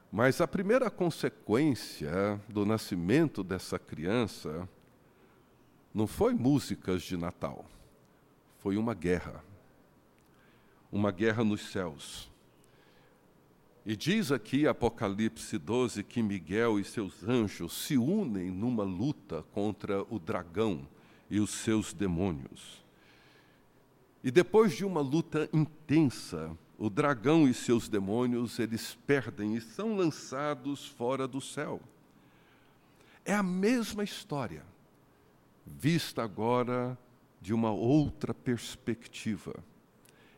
Mas 0.10 0.40
a 0.40 0.48
primeira 0.48 0.90
consequência 0.90 2.42
do 2.48 2.66
nascimento 2.66 3.44
dessa 3.44 3.78
criança 3.78 4.70
não 5.94 6.08
foi 6.08 6.34
músicas 6.34 7.04
de 7.04 7.18
Natal, 7.18 7.66
foi 8.60 8.78
uma 8.78 8.94
guerra. 8.94 9.44
Uma 10.90 11.12
guerra 11.12 11.44
nos 11.44 11.60
céus. 11.74 12.32
E 13.90 13.96
diz 13.96 14.34
aqui 14.34 14.68
Apocalipse 14.68 15.58
12 15.58 16.04
que 16.04 16.22
Miguel 16.22 16.78
e 16.78 16.84
seus 16.84 17.24
anjos 17.24 17.72
se 17.72 17.98
unem 17.98 18.52
numa 18.52 18.84
luta 18.84 19.44
contra 19.54 20.04
o 20.14 20.20
dragão 20.20 20.86
e 21.30 21.40
os 21.40 21.52
seus 21.52 21.94
demônios. 21.94 22.84
E 24.22 24.30
depois 24.30 24.76
de 24.76 24.84
uma 24.84 25.00
luta 25.00 25.48
intensa, 25.54 26.52
o 26.78 26.90
dragão 26.90 27.48
e 27.48 27.54
seus 27.54 27.88
demônios, 27.88 28.60
eles 28.60 28.98
perdem 29.08 29.56
e 29.56 29.62
são 29.62 29.96
lançados 29.96 30.86
fora 30.86 31.26
do 31.26 31.40
céu. 31.40 31.80
É 33.24 33.34
a 33.34 33.42
mesma 33.42 34.04
história, 34.04 34.66
vista 35.66 36.22
agora 36.22 37.00
de 37.40 37.54
uma 37.54 37.72
outra 37.72 38.34
perspectiva. 38.34 39.56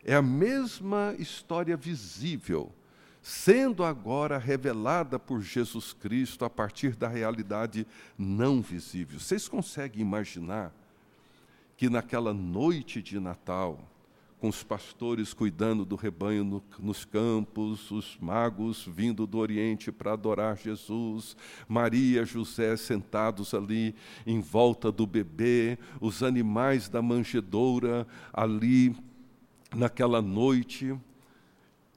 É 0.04 0.14
a 0.14 0.22
mesma 0.22 1.16
história 1.18 1.76
visível, 1.76 2.72
sendo 3.30 3.84
agora 3.84 4.40
revelada 4.40 5.20
por 5.20 5.40
Jesus 5.40 5.94
Cristo 5.94 6.44
a 6.44 6.50
partir 6.50 6.96
da 6.96 7.08
realidade 7.08 7.86
não 8.18 8.60
visível. 8.60 9.20
Vocês 9.20 9.48
conseguem 9.48 10.02
imaginar 10.02 10.74
que 11.78 11.92
naquela 11.92 12.34
noite 12.34 13.04
de 13.04 13.20
Natal, 13.20 13.80
com 14.40 14.50
os 14.50 14.64
pastores 14.64 15.32
cuidando 15.32 15.86
do 15.86 15.96
rebanho 15.96 16.44
no, 16.44 16.64
nos 16.80 17.06
campos, 17.06 17.92
os 17.92 18.18
magos 18.20 18.84
vindo 18.88 19.28
do 19.28 19.38
Oriente 19.38 19.92
para 19.92 20.14
adorar 20.14 20.58
Jesus, 20.58 21.38
Maria, 21.68 22.26
José 22.26 22.76
sentados 22.78 23.54
ali 23.54 23.94
em 24.26 24.42
volta 24.42 24.92
do 24.92 25.06
bebê, 25.06 25.78
os 26.02 26.24
animais 26.24 26.90
da 26.90 27.00
manjedoura 27.00 28.08
ali 28.34 28.96
naquela 29.76 30.20
noite. 30.20 30.98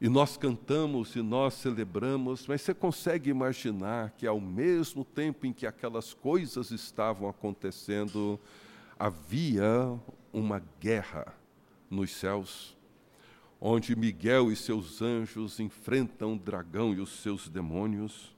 E 0.02 0.08
nós 0.08 0.36
cantamos 0.36 1.14
e 1.14 1.22
nós 1.22 1.54
celebramos, 1.54 2.48
mas 2.48 2.60
você 2.60 2.74
consegue 2.74 3.30
imaginar 3.30 4.10
que 4.18 4.26
ao 4.26 4.40
mesmo 4.40 5.04
tempo 5.04 5.46
em 5.46 5.52
que 5.52 5.64
aquelas 5.64 6.12
coisas 6.12 6.72
estavam 6.72 7.28
acontecendo, 7.28 8.36
havia 8.98 9.96
uma 10.32 10.60
guerra 10.80 11.32
nos 11.88 12.10
céus, 12.10 12.76
onde 13.60 13.94
Miguel 13.94 14.50
e 14.50 14.56
seus 14.56 15.00
anjos 15.00 15.60
enfrentam 15.60 16.34
o 16.34 16.38
dragão 16.38 16.92
e 16.92 16.98
os 16.98 17.20
seus 17.20 17.48
demônios. 17.48 18.34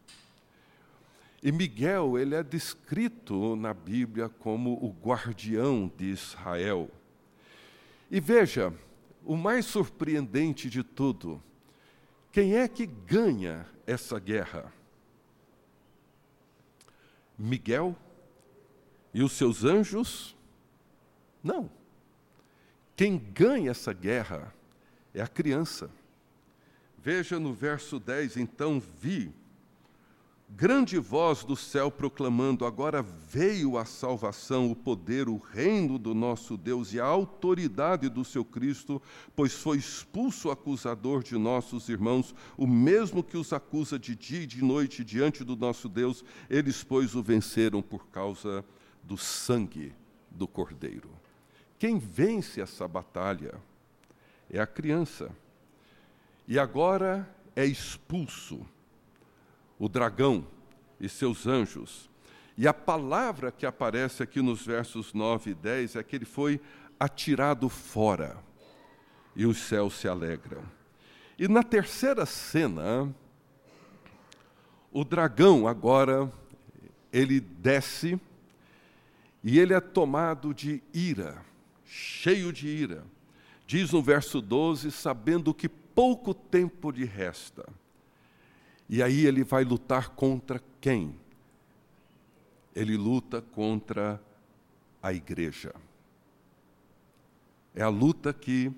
E 1.42 1.50
Miguel, 1.50 2.18
ele 2.18 2.34
é 2.34 2.42
descrito 2.42 3.56
na 3.56 3.72
Bíblia 3.72 4.28
como 4.28 4.74
o 4.84 4.94
guardião 5.02 5.90
de 5.96 6.10
Israel. 6.10 6.90
E 8.10 8.20
veja, 8.20 8.70
o 9.24 9.34
mais 9.34 9.64
surpreendente 9.64 10.68
de 10.68 10.82
tudo, 10.82 11.42
quem 12.34 12.56
é 12.56 12.66
que 12.66 12.84
ganha 12.84 13.64
essa 13.86 14.18
guerra? 14.18 14.72
Miguel 17.38 17.96
e 19.14 19.22
os 19.22 19.30
seus 19.34 19.62
anjos? 19.62 20.36
Não. 21.40 21.70
Quem 22.96 23.16
ganha 23.16 23.70
essa 23.70 23.92
guerra 23.92 24.52
é 25.14 25.22
a 25.22 25.28
criança. 25.28 25.88
Veja 26.98 27.38
no 27.38 27.54
verso 27.54 28.00
10: 28.00 28.36
então 28.38 28.80
vi 28.80 29.32
grande 30.56 30.98
voz 30.98 31.42
do 31.42 31.56
céu 31.56 31.90
proclamando: 31.90 32.64
Agora 32.64 33.02
veio 33.02 33.76
a 33.76 33.84
salvação, 33.84 34.70
o 34.70 34.76
poder, 34.76 35.28
o 35.28 35.36
reino 35.36 35.98
do 35.98 36.14
nosso 36.14 36.56
Deus 36.56 36.92
e 36.92 37.00
a 37.00 37.04
autoridade 37.04 38.08
do 38.08 38.24
seu 38.24 38.44
Cristo, 38.44 39.02
pois 39.34 39.52
foi 39.52 39.78
expulso 39.78 40.48
o 40.48 40.50
acusador 40.50 41.22
de 41.22 41.36
nossos 41.36 41.88
irmãos, 41.88 42.34
o 42.56 42.66
mesmo 42.66 43.22
que 43.22 43.36
os 43.36 43.52
acusa 43.52 43.98
de 43.98 44.14
dia 44.14 44.42
e 44.42 44.46
de 44.46 44.62
noite 44.62 45.02
diante 45.02 45.42
do 45.42 45.56
nosso 45.56 45.88
Deus, 45.88 46.24
eles, 46.48 46.84
pois, 46.84 47.14
o 47.14 47.22
venceram 47.22 47.82
por 47.82 48.06
causa 48.06 48.64
do 49.02 49.18
sangue 49.18 49.92
do 50.30 50.46
Cordeiro. 50.46 51.10
Quem 51.78 51.98
vence 51.98 52.60
essa 52.60 52.86
batalha 52.86 53.54
é 54.48 54.60
a 54.60 54.66
criança. 54.66 55.30
E 56.46 56.58
agora 56.58 57.28
é 57.56 57.64
expulso 57.64 58.64
o 59.78 59.88
dragão 59.88 60.46
e 61.00 61.08
seus 61.08 61.46
anjos. 61.46 62.10
E 62.56 62.68
a 62.68 62.74
palavra 62.74 63.50
que 63.50 63.66
aparece 63.66 64.22
aqui 64.22 64.40
nos 64.40 64.64
versos 64.64 65.12
9 65.12 65.50
e 65.50 65.54
10 65.54 65.96
é 65.96 66.02
que 66.02 66.16
ele 66.16 66.24
foi 66.24 66.60
atirado 66.98 67.68
fora 67.68 68.36
e 69.34 69.44
os 69.44 69.58
céus 69.58 69.94
se 69.94 70.06
alegram. 70.06 70.62
E 71.38 71.48
na 71.48 71.62
terceira 71.62 72.24
cena, 72.24 73.12
o 74.92 75.04
dragão 75.04 75.66
agora 75.66 76.32
ele 77.12 77.40
desce 77.40 78.20
e 79.42 79.58
ele 79.58 79.74
é 79.74 79.80
tomado 79.80 80.54
de 80.54 80.80
ira 80.92 81.42
cheio 81.94 82.52
de 82.52 82.66
ira. 82.66 83.04
Diz 83.66 83.92
no 83.92 84.02
verso 84.02 84.40
12: 84.40 84.90
sabendo 84.90 85.54
que 85.54 85.68
pouco 85.68 86.34
tempo 86.34 86.90
lhe 86.90 87.04
resta. 87.04 87.66
E 88.88 89.02
aí 89.02 89.26
ele 89.26 89.42
vai 89.42 89.64
lutar 89.64 90.10
contra 90.10 90.62
quem? 90.80 91.14
Ele 92.74 92.96
luta 92.96 93.40
contra 93.40 94.20
a 95.02 95.12
igreja. 95.12 95.74
É 97.74 97.82
a 97.82 97.88
luta 97.88 98.32
que 98.32 98.72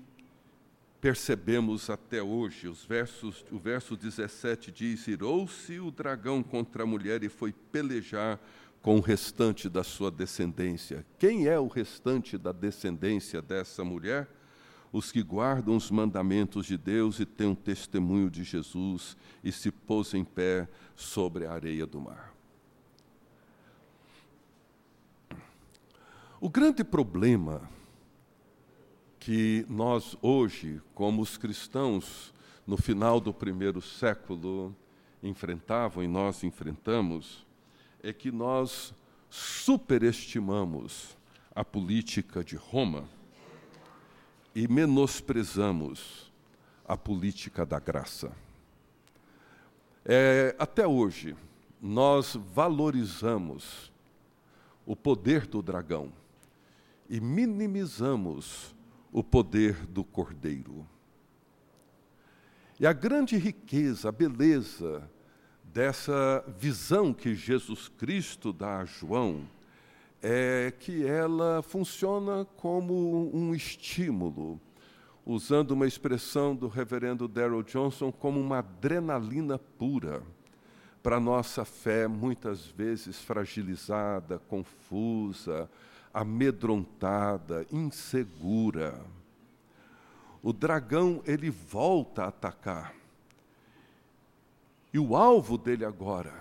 percebemos 1.01 1.89
até 1.89 2.21
hoje. 2.21 2.67
Os 2.67 2.83
versos, 2.85 3.45
o 3.51 3.57
verso 3.57 3.95
17 3.95 4.71
diz: 4.71 5.07
Irou-se 5.07 5.79
o 5.79 5.91
dragão 5.91 6.41
contra 6.41 6.83
a 6.83 6.85
mulher 6.85 7.23
e 7.23 7.29
foi 7.29 7.53
pelejar 7.71 8.39
com 8.81 8.97
o 8.97 9.01
restante 9.01 9.67
da 9.67 9.83
sua 9.83 10.09
descendência. 10.09 11.05
Quem 11.19 11.47
é 11.47 11.59
o 11.59 11.67
restante 11.67 12.37
da 12.37 12.51
descendência 12.51 13.41
dessa 13.41 13.83
mulher? 13.83 14.27
Os 14.97 15.11
que 15.11 15.21
guardam 15.21 15.75
os 15.75 15.91
mandamentos 15.91 16.65
de 16.65 16.75
Deus 16.75 17.19
e 17.19 17.25
têm 17.25 17.49
um 17.49 17.53
testemunho 17.53 18.31
de 18.31 18.43
Jesus 18.43 19.15
e 19.43 19.51
se 19.51 19.69
pôs 19.69 20.11
em 20.15 20.25
pé 20.25 20.67
sobre 20.95 21.45
a 21.45 21.51
areia 21.51 21.85
do 21.85 22.01
mar. 22.01 22.33
O 26.41 26.49
grande 26.49 26.83
problema 26.83 27.69
que 29.19 29.67
nós 29.69 30.17
hoje, 30.19 30.81
como 30.95 31.21
os 31.21 31.37
cristãos, 31.37 32.33
no 32.65 32.75
final 32.75 33.19
do 33.19 33.31
primeiro 33.31 33.79
século, 33.79 34.75
enfrentavam 35.21 36.03
e 36.03 36.07
nós 36.07 36.43
enfrentamos, 36.43 37.45
é 38.01 38.11
que 38.11 38.31
nós 38.31 38.95
superestimamos 39.29 41.15
a 41.53 41.63
política 41.63 42.43
de 42.43 42.55
Roma 42.55 43.07
e 44.57 44.67
menosprezamos 44.67 46.33
a 46.83 46.97
política 46.97 47.63
da 47.63 47.79
graça. 47.79 48.31
É, 50.03 50.55
até 50.57 50.87
hoje, 50.87 51.35
nós 51.79 52.35
valorizamos 52.55 53.93
o 54.83 54.95
poder 54.95 55.45
do 55.45 55.61
dragão 55.61 56.11
e 57.07 57.21
minimizamos 57.21 58.75
o 59.11 59.23
poder 59.23 59.75
do 59.85 60.03
cordeiro. 60.03 60.87
E 62.79 62.87
a 62.87 62.93
grande 62.93 63.37
riqueza, 63.37 64.09
a 64.09 64.11
beleza 64.11 65.07
dessa 65.65 66.43
visão 66.57 67.13
que 67.13 67.35
Jesus 67.35 67.89
Cristo 67.89 68.51
dá 68.51 68.79
a 68.79 68.85
João 68.85 69.47
é 70.29 70.73
que 70.77 71.07
ela 71.07 71.61
funciona 71.61 72.45
como 72.57 73.33
um 73.33 73.55
estímulo, 73.55 74.59
usando 75.25 75.71
uma 75.71 75.87
expressão 75.87 76.53
do 76.53 76.67
reverendo 76.67 77.29
Darrell 77.29 77.63
Johnson, 77.63 78.11
como 78.11 78.37
uma 78.37 78.57
adrenalina 78.57 79.57
pura 79.57 80.21
para 81.01 81.15
a 81.15 81.21
nossa 81.21 81.63
fé, 81.63 82.09
muitas 82.09 82.65
vezes 82.65 83.21
fragilizada, 83.21 84.37
confusa, 84.49 85.69
amedrontada, 86.13 87.65
insegura. 87.71 88.99
O 90.43 90.51
dragão, 90.51 91.21
ele 91.25 91.49
volta 91.49 92.23
a 92.23 92.27
atacar 92.27 92.93
e 94.93 94.99
o 94.99 95.15
alvo 95.15 95.57
dele 95.57 95.85
agora 95.85 96.33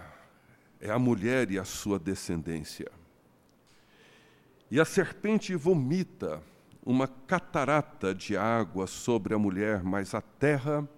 é 0.80 0.90
a 0.90 0.98
mulher 0.98 1.52
e 1.52 1.58
a 1.58 1.64
sua 1.64 2.00
descendência. 2.00 2.90
E 4.70 4.80
a 4.80 4.84
serpente 4.84 5.54
vomita 5.54 6.42
uma 6.84 7.06
catarata 7.06 8.14
de 8.14 8.36
água 8.36 8.86
sobre 8.86 9.34
a 9.34 9.38
mulher, 9.38 9.82
mas 9.82 10.14
a 10.14 10.20
terra, 10.20 10.88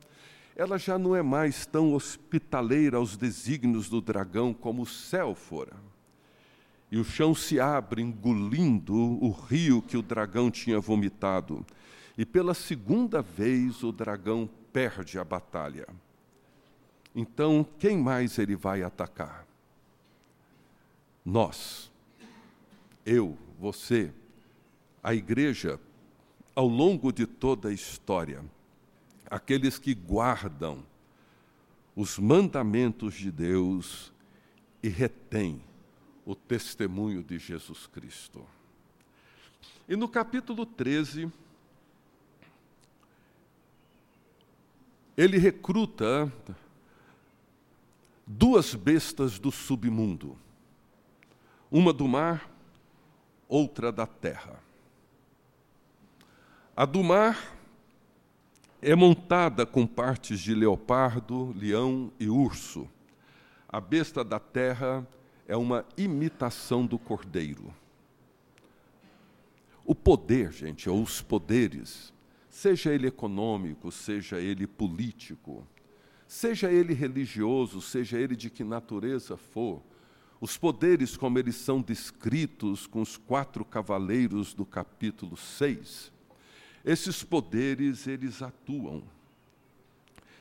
ela 0.57 0.79
já 0.79 0.99
não 0.99 1.15
é 1.15 1.23
mais 1.23 1.67
tão 1.67 1.95
hospitaleira 1.95 2.97
aos 2.97 3.17
desígnios 3.17 3.89
do 3.89 4.01
dragão 4.01 4.53
como 4.53 4.83
o 4.83 4.87
céu 4.87 5.35
fora. 5.35 5.77
E 6.91 6.99
o 6.99 7.05
chão 7.05 7.35
se 7.35 7.61
abre, 7.61 8.01
engolindo 8.01 8.95
o 8.95 9.31
rio 9.31 9.83
que 9.83 9.97
o 9.97 10.03
dragão 10.03 10.51
tinha 10.51 10.81
vomitado. 10.81 11.65
E 12.17 12.25
pela 12.25 12.55
segunda 12.55 13.21
vez 13.21 13.83
o 13.83 13.93
dragão 13.93 14.49
perde 14.73 15.19
a 15.19 15.25
batalha. 15.25 15.87
então 17.15 17.67
quem 17.79 17.99
mais 17.99 18.39
ele 18.39 18.57
vai 18.57 18.83
atacar? 18.83 19.47
Nós, 21.25 21.91
eu, 23.05 23.37
você, 23.59 24.13
a 25.03 25.15
igreja, 25.15 25.81
ao 26.55 26.69
longo 26.69 27.13
de 27.13 27.27
toda 27.27 27.69
a 27.69 27.73
história, 27.73 28.45
aqueles 29.29 29.79
que 29.79 29.95
guardam 29.95 30.85
os 31.97 32.19
mandamentos 32.19 33.15
de 33.15 33.31
Deus 33.33 34.13
e 34.83 34.89
retêm 34.89 35.61
o 36.25 36.35
testemunho 36.35 37.23
de 37.23 37.39
Jesus 37.39 37.87
Cristo. 37.87 38.47
E 39.89 39.97
no 39.97 40.09
capítulo 40.09 40.65
13, 40.65 41.33
ele 45.17 45.39
recruta 45.39 46.33
duas 48.25 48.75
bestas 48.75 49.39
do 49.39 49.51
submundo, 49.51 50.39
uma 51.71 51.93
do 51.93 52.07
mar, 52.07 52.58
outra 53.49 53.91
da 53.91 54.07
terra. 54.07 54.63
A 56.77 56.85
do 56.85 57.03
mar 57.03 57.57
é 58.81 58.95
montada 58.95 59.67
com 59.67 59.87
partes 59.87 60.39
de 60.39 60.55
leopardo, 60.55 61.53
leão 61.57 62.13
e 62.21 62.29
urso. 62.29 62.89
A 63.69 63.81
besta 63.81 64.23
da 64.23 64.39
terra 64.39 65.07
é 65.47 65.57
uma 65.57 65.85
imitação 65.97 66.87
do 66.87 66.99
cordeiro. 66.99 67.75
O 69.85 69.95
poder, 69.95 70.53
gente, 70.53 70.89
ou 70.89 71.03
os 71.03 71.23
poderes, 71.23 72.13
seja 72.51 72.93
ele 72.93 73.09
econômico, 73.09 73.91
seja 73.91 74.39
ele 74.39 74.67
político, 74.67 75.67
seja 76.27 76.71
ele 76.71 76.93
religioso, 76.93 77.81
seja 77.81 78.19
ele 78.19 78.37
de 78.37 78.51
que 78.51 78.63
natureza 78.63 79.37
for, 79.37 79.83
os 80.41 80.57
poderes, 80.57 81.17
como 81.17 81.39
eles 81.39 81.57
são 81.57 81.81
descritos 81.81 82.87
com 82.87 83.01
os 83.01 83.17
quatro 83.17 83.65
cavaleiros 83.65 84.55
do 84.55 84.65
capítulo 84.65 85.37
6, 85.37 86.13
esses 86.85 87.23
poderes, 87.23 88.07
eles 88.07 88.41
atuam 88.41 89.03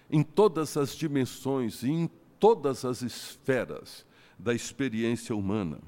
em 0.10 0.24
todas 0.24 0.78
as 0.78 0.96
dimensões 0.96 1.84
e 1.84 1.90
em 1.90 2.10
todas 2.40 2.86
as 2.86 3.02
esferas 3.02 4.06
da 4.38 4.54
experiência 4.54 5.36
humana. 5.36 5.80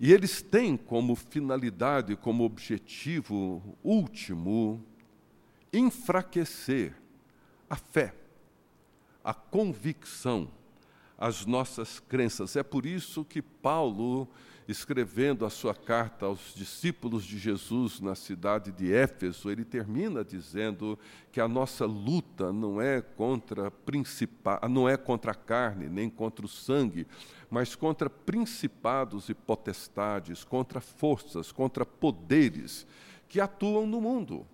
E 0.00 0.12
eles 0.12 0.40
têm 0.40 0.76
como 0.76 1.16
finalidade, 1.16 2.14
como 2.14 2.44
objetivo 2.44 3.62
último, 3.82 4.82
enfraquecer 5.72 6.94
a 7.68 7.76
fé, 7.76 8.14
a 9.24 9.34
convicção, 9.34 10.48
as 11.18 11.44
nossas 11.44 11.98
crenças. 11.98 12.54
É 12.54 12.62
por 12.62 12.86
isso 12.86 13.24
que 13.24 13.42
Paulo, 13.42 14.28
escrevendo 14.68 15.44
a 15.44 15.50
sua 15.50 15.74
carta 15.74 16.26
aos 16.26 16.54
discípulos 16.54 17.24
de 17.24 17.36
Jesus 17.38 17.98
na 17.98 18.14
cidade 18.14 18.70
de 18.70 18.92
Éfeso, 18.94 19.50
ele 19.50 19.64
termina 19.64 20.24
dizendo 20.24 20.96
que 21.32 21.40
a 21.40 21.48
nossa 21.48 21.84
luta 21.84 22.52
não 22.52 22.80
é 22.80 23.02
contra 23.02 23.68
principal, 23.68 24.60
não 24.70 24.88
é 24.88 24.96
contra 24.96 25.32
a 25.32 25.34
carne, 25.34 25.88
nem 25.88 26.08
contra 26.08 26.46
o 26.46 26.48
sangue, 26.48 27.04
mas 27.50 27.74
contra 27.74 28.08
principados 28.08 29.28
e 29.28 29.34
potestades, 29.34 30.44
contra 30.44 30.80
forças, 30.80 31.50
contra 31.50 31.84
poderes 31.84 32.86
que 33.28 33.40
atuam 33.40 33.86
no 33.86 34.00
mundo. 34.00 34.46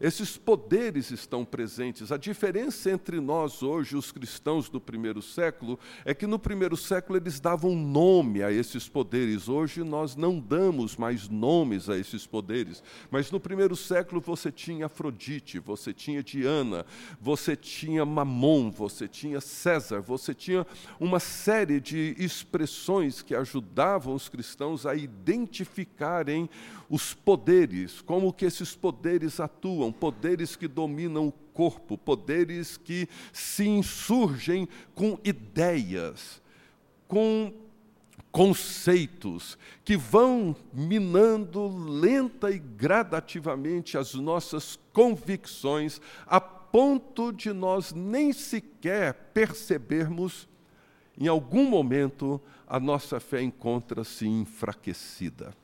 Esses 0.00 0.36
poderes 0.36 1.10
estão 1.10 1.44
presentes. 1.44 2.12
A 2.12 2.18
diferença 2.18 2.90
entre 2.90 3.18
nós 3.18 3.62
hoje, 3.62 3.96
os 3.96 4.12
cristãos 4.12 4.68
do 4.68 4.78
primeiro 4.78 5.22
século, 5.22 5.78
é 6.04 6.12
que 6.12 6.26
no 6.26 6.38
primeiro 6.38 6.76
século 6.76 7.18
eles 7.18 7.40
davam 7.40 7.74
nome 7.74 8.42
a 8.42 8.52
esses 8.52 8.88
poderes. 8.88 9.48
Hoje 9.48 9.82
nós 9.82 10.14
não 10.14 10.38
damos 10.38 10.96
mais 10.96 11.28
nomes 11.28 11.88
a 11.88 11.96
esses 11.96 12.26
poderes. 12.26 12.82
Mas 13.10 13.30
no 13.30 13.40
primeiro 13.40 13.74
século 13.74 14.20
você 14.20 14.52
tinha 14.52 14.86
Afrodite, 14.86 15.58
você 15.58 15.94
tinha 15.94 16.22
Diana, 16.22 16.84
você 17.18 17.56
tinha 17.56 18.04
Mamon, 18.04 18.70
você 18.70 19.08
tinha 19.08 19.40
César, 19.40 20.00
você 20.00 20.34
tinha 20.34 20.66
uma 21.00 21.18
série 21.18 21.80
de 21.80 22.14
expressões 22.18 23.22
que 23.22 23.34
ajudavam 23.34 24.14
os 24.14 24.28
cristãos 24.28 24.84
a 24.84 24.94
identificarem 24.94 26.50
os 26.88 27.14
poderes, 27.14 28.00
como 28.00 28.32
que 28.32 28.44
esses 28.44 28.74
poderes 28.74 29.40
atuam, 29.40 29.85
poderes 29.92 30.56
que 30.56 30.68
dominam 30.68 31.28
o 31.28 31.32
corpo, 31.32 31.96
poderes 31.96 32.76
que 32.76 33.08
se 33.32 33.66
insurgem 33.66 34.68
com 34.94 35.18
ideias, 35.24 36.42
com 37.08 37.52
conceitos 38.30 39.56
que 39.84 39.96
vão 39.96 40.54
minando 40.72 41.68
lenta 41.68 42.50
e 42.50 42.58
gradativamente 42.58 43.96
as 43.96 44.12
nossas 44.14 44.78
convicções, 44.92 46.00
a 46.26 46.40
ponto 46.40 47.32
de 47.32 47.52
nós 47.52 47.94
nem 47.94 48.32
sequer 48.32 49.14
percebermos, 49.32 50.46
em 51.18 51.28
algum 51.28 51.64
momento, 51.64 52.38
a 52.66 52.78
nossa 52.78 53.18
fé 53.18 53.40
encontra-se 53.40 54.26
enfraquecida 54.26 55.54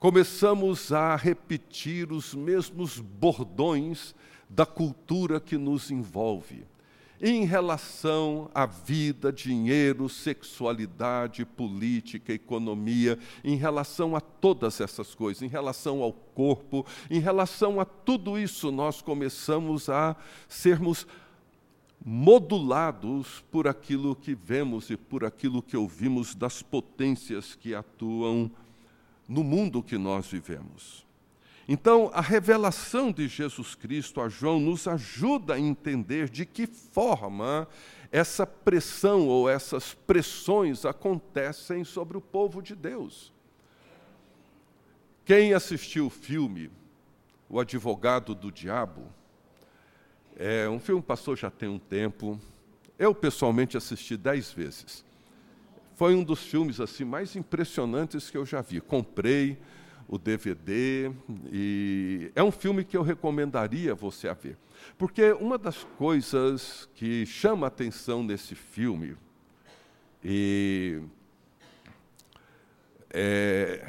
começamos 0.00 0.92
a 0.92 1.14
repetir 1.14 2.10
os 2.10 2.34
mesmos 2.34 2.98
bordões 2.98 4.14
da 4.48 4.64
cultura 4.64 5.38
que 5.38 5.58
nos 5.58 5.90
envolve. 5.90 6.64
Em 7.20 7.44
relação 7.44 8.50
à 8.54 8.64
vida, 8.64 9.30
dinheiro, 9.30 10.08
sexualidade, 10.08 11.44
política, 11.44 12.32
economia, 12.32 13.18
em 13.44 13.56
relação 13.56 14.16
a 14.16 14.22
todas 14.22 14.80
essas 14.80 15.14
coisas, 15.14 15.42
em 15.42 15.48
relação 15.48 16.02
ao 16.02 16.14
corpo, 16.14 16.86
em 17.10 17.20
relação 17.20 17.78
a 17.78 17.84
tudo 17.84 18.38
isso, 18.38 18.72
nós 18.72 19.02
começamos 19.02 19.90
a 19.90 20.16
sermos 20.48 21.06
modulados 22.02 23.44
por 23.50 23.68
aquilo 23.68 24.16
que 24.16 24.34
vemos 24.34 24.88
e 24.88 24.96
por 24.96 25.26
aquilo 25.26 25.60
que 25.60 25.76
ouvimos 25.76 26.34
das 26.34 26.62
potências 26.62 27.54
que 27.54 27.74
atuam 27.74 28.50
no 29.30 29.44
mundo 29.44 29.80
que 29.80 29.96
nós 29.96 30.26
vivemos. 30.26 31.06
Então, 31.68 32.10
a 32.12 32.20
revelação 32.20 33.12
de 33.12 33.28
Jesus 33.28 33.76
Cristo 33.76 34.20
a 34.20 34.28
João 34.28 34.58
nos 34.58 34.88
ajuda 34.88 35.54
a 35.54 35.60
entender 35.60 36.28
de 36.28 36.44
que 36.44 36.66
forma 36.66 37.68
essa 38.10 38.44
pressão 38.44 39.28
ou 39.28 39.48
essas 39.48 39.94
pressões 39.94 40.84
acontecem 40.84 41.84
sobre 41.84 42.18
o 42.18 42.20
povo 42.20 42.60
de 42.60 42.74
Deus. 42.74 43.32
Quem 45.24 45.54
assistiu 45.54 46.06
o 46.06 46.10
filme 46.10 46.68
O 47.48 47.60
Advogado 47.60 48.34
do 48.34 48.50
Diabo, 48.50 49.06
é 50.36 50.68
um 50.68 50.80
filme 50.80 51.02
passou 51.02 51.36
já 51.36 51.50
tem 51.50 51.68
um 51.68 51.78
tempo. 51.78 52.40
Eu 52.98 53.14
pessoalmente 53.14 53.76
assisti 53.76 54.16
dez 54.16 54.52
vezes 54.52 55.04
foi 56.00 56.14
um 56.14 56.24
dos 56.24 56.42
filmes 56.42 56.80
assim 56.80 57.04
mais 57.04 57.36
impressionantes 57.36 58.30
que 58.30 58.38
eu 58.38 58.46
já 58.46 58.62
vi. 58.62 58.80
Comprei 58.80 59.58
o 60.08 60.16
DVD 60.16 61.12
e 61.52 62.32
é 62.34 62.42
um 62.42 62.50
filme 62.50 62.84
que 62.84 62.96
eu 62.96 63.02
recomendaria 63.02 63.94
você 63.94 64.26
a 64.26 64.32
ver. 64.32 64.56
Porque 64.96 65.32
uma 65.32 65.58
das 65.58 65.84
coisas 65.98 66.88
que 66.94 67.26
chama 67.26 67.66
atenção 67.66 68.22
nesse 68.22 68.54
filme 68.54 69.14
e 70.24 71.02
é, 73.10 73.86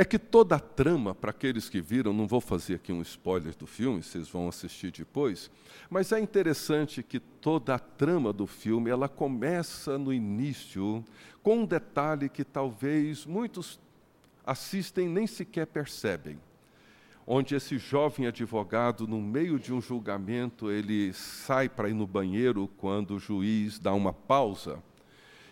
é 0.00 0.04
que 0.04 0.18
toda 0.18 0.56
a 0.56 0.58
trama, 0.58 1.14
para 1.14 1.28
aqueles 1.28 1.68
que 1.68 1.78
viram, 1.78 2.14
não 2.14 2.26
vou 2.26 2.40
fazer 2.40 2.76
aqui 2.76 2.90
um 2.90 3.02
spoiler 3.02 3.54
do 3.54 3.66
filme, 3.66 4.02
vocês 4.02 4.30
vão 4.30 4.48
assistir 4.48 4.90
depois, 4.90 5.50
mas 5.90 6.10
é 6.10 6.18
interessante 6.18 7.02
que 7.02 7.20
toda 7.20 7.74
a 7.74 7.78
trama 7.78 8.32
do 8.32 8.46
filme, 8.46 8.88
ela 8.88 9.10
começa 9.10 9.98
no 9.98 10.10
início 10.10 11.04
com 11.42 11.58
um 11.58 11.66
detalhe 11.66 12.30
que 12.30 12.44
talvez 12.44 13.26
muitos 13.26 13.78
assistem 14.46 15.06
nem 15.06 15.26
sequer 15.26 15.66
percebem. 15.66 16.40
Onde 17.26 17.54
esse 17.54 17.76
jovem 17.76 18.26
advogado, 18.26 19.06
no 19.06 19.20
meio 19.20 19.58
de 19.58 19.70
um 19.70 19.82
julgamento, 19.82 20.70
ele 20.70 21.12
sai 21.12 21.68
para 21.68 21.90
ir 21.90 21.94
no 21.94 22.06
banheiro 22.06 22.70
quando 22.78 23.16
o 23.16 23.20
juiz 23.20 23.78
dá 23.78 23.92
uma 23.92 24.14
pausa. 24.14 24.82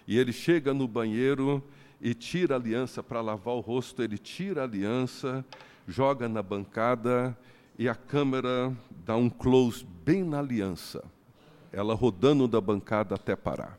E 0.07 0.17
ele 0.19 0.33
chega 0.33 0.73
no 0.73 0.89
banheiro 0.89 1.63
e 2.01 2.15
tira 2.15 2.55
a 2.55 2.59
aliança 2.59 3.03
para 3.03 3.21
lavar 3.21 3.55
o 3.55 3.61
rosto, 3.61 4.03
ele 4.03 4.19
tira 4.19 4.63
a 4.63 4.65
aliança, 4.65 5.45
joga 5.87 6.29
na 6.29 6.43
bancada 6.43 7.37
e 7.79 7.89
a 7.89 7.95
câmera 7.95 8.75
dá 9.05 9.17
um 9.17 9.29
close 9.29 9.85
bem 10.05 10.23
na 10.23 10.39
aliança, 10.39 11.05
ela 11.73 11.95
rodando 11.95 12.47
da 12.47 12.61
bancada 12.61 13.15
até 13.15 13.35
parar. 13.35 13.79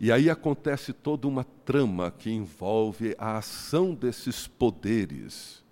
E 0.00 0.10
aí 0.10 0.28
acontece 0.28 0.92
toda 0.92 1.26
uma 1.26 1.44
trama 1.64 2.10
que 2.10 2.30
envolve 2.30 3.14
a 3.18 3.38
ação 3.38 3.94
desses 3.94 4.46
poderes. 4.46 5.62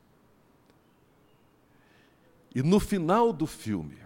E 2.54 2.62
no 2.62 2.78
final 2.78 3.32
do 3.32 3.46
filme, 3.46 4.01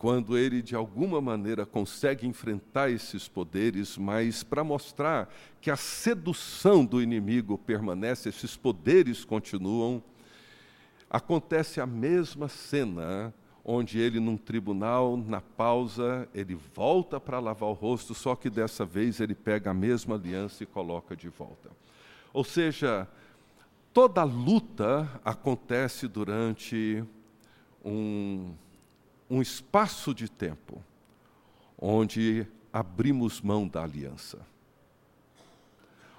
quando 0.00 0.38
ele 0.38 0.62
de 0.62 0.74
alguma 0.74 1.20
maneira 1.20 1.66
consegue 1.66 2.26
enfrentar 2.26 2.90
esses 2.90 3.28
poderes, 3.28 3.98
mas 3.98 4.42
para 4.42 4.64
mostrar 4.64 5.28
que 5.60 5.70
a 5.70 5.76
sedução 5.76 6.86
do 6.86 7.02
inimigo 7.02 7.58
permanece, 7.58 8.30
esses 8.30 8.56
poderes 8.56 9.26
continuam, 9.26 10.02
acontece 11.10 11.82
a 11.82 11.86
mesma 11.86 12.48
cena 12.48 13.34
onde 13.62 13.98
ele 13.98 14.18
num 14.18 14.38
tribunal, 14.38 15.18
na 15.18 15.42
pausa, 15.42 16.26
ele 16.34 16.54
volta 16.74 17.20
para 17.20 17.38
lavar 17.38 17.68
o 17.68 17.74
rosto, 17.74 18.14
só 18.14 18.34
que 18.34 18.48
dessa 18.48 18.86
vez 18.86 19.20
ele 19.20 19.34
pega 19.34 19.70
a 19.70 19.74
mesma 19.74 20.14
aliança 20.14 20.62
e 20.62 20.66
coloca 20.66 21.14
de 21.14 21.28
volta. 21.28 21.68
Ou 22.32 22.42
seja, 22.42 23.06
toda 23.92 24.24
luta 24.24 25.20
acontece 25.22 26.08
durante 26.08 27.04
um, 27.84 28.54
um 29.30 29.40
espaço 29.40 30.12
de 30.12 30.28
tempo 30.28 30.82
onde 31.78 32.46
abrimos 32.72 33.40
mão 33.40 33.66
da 33.66 33.84
aliança. 33.84 34.38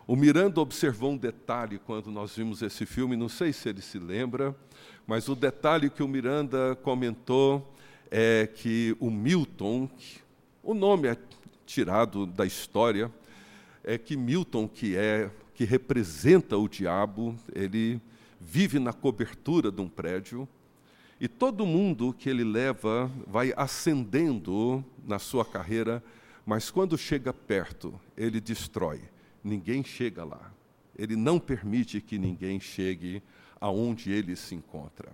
O 0.08 0.16
Miranda 0.16 0.60
observou 0.60 1.12
um 1.12 1.18
detalhe 1.18 1.78
quando 1.78 2.10
nós 2.10 2.36
vimos 2.36 2.62
esse 2.62 2.86
filme, 2.86 3.16
não 3.16 3.30
sei 3.30 3.54
se 3.54 3.70
ele 3.70 3.82
se 3.82 4.00
lembra, 4.00 4.56
mas 5.06 5.30
o 5.30 5.36
detalhe 5.36 5.90
que 5.90 6.02
o 6.02 6.08
Miranda 6.08 6.76
comentou 6.82 7.76
é 8.10 8.48
que 8.48 8.96
o 9.00 9.12
Milton, 9.12 9.90
o 10.64 10.74
nome 10.74 11.08
é 11.08 11.18
tirado 11.66 12.26
da 12.26 12.46
história, 12.46 13.12
é 13.84 13.98
que 13.98 14.18
Milton, 14.18 14.68
que 14.68 14.96
é 14.96 15.30
que 15.54 15.64
representa 15.64 16.58
o 16.58 16.68
diabo, 16.68 17.36
ele 17.54 18.02
vive 18.40 18.80
na 18.80 18.92
cobertura 18.92 19.72
de 19.72 19.80
um 19.80 19.88
prédio 19.88 20.48
e 21.22 21.28
todo 21.28 21.68
mundo 21.68 22.12
que 22.12 22.28
ele 22.28 22.44
leva 22.44 23.12
vai 23.28 23.54
ascendendo 23.56 24.84
na 25.06 25.20
sua 25.20 25.46
carreira, 25.46 26.04
mas 26.44 26.72
quando 26.72 26.98
chega 26.98 27.32
perto, 27.32 27.94
ele 28.18 28.42
destrói. 28.42 29.04
Ninguém 29.44 29.84
chega 29.84 30.24
lá. 30.24 30.52
Ele 30.98 31.16
não 31.16 31.40
permite 31.40 32.02
que 32.02 32.18
ninguém 32.18 32.60
chegue 32.60 33.22
aonde 33.60 34.12
ele 34.12 34.36
se 34.36 34.56
encontra. 34.56 35.14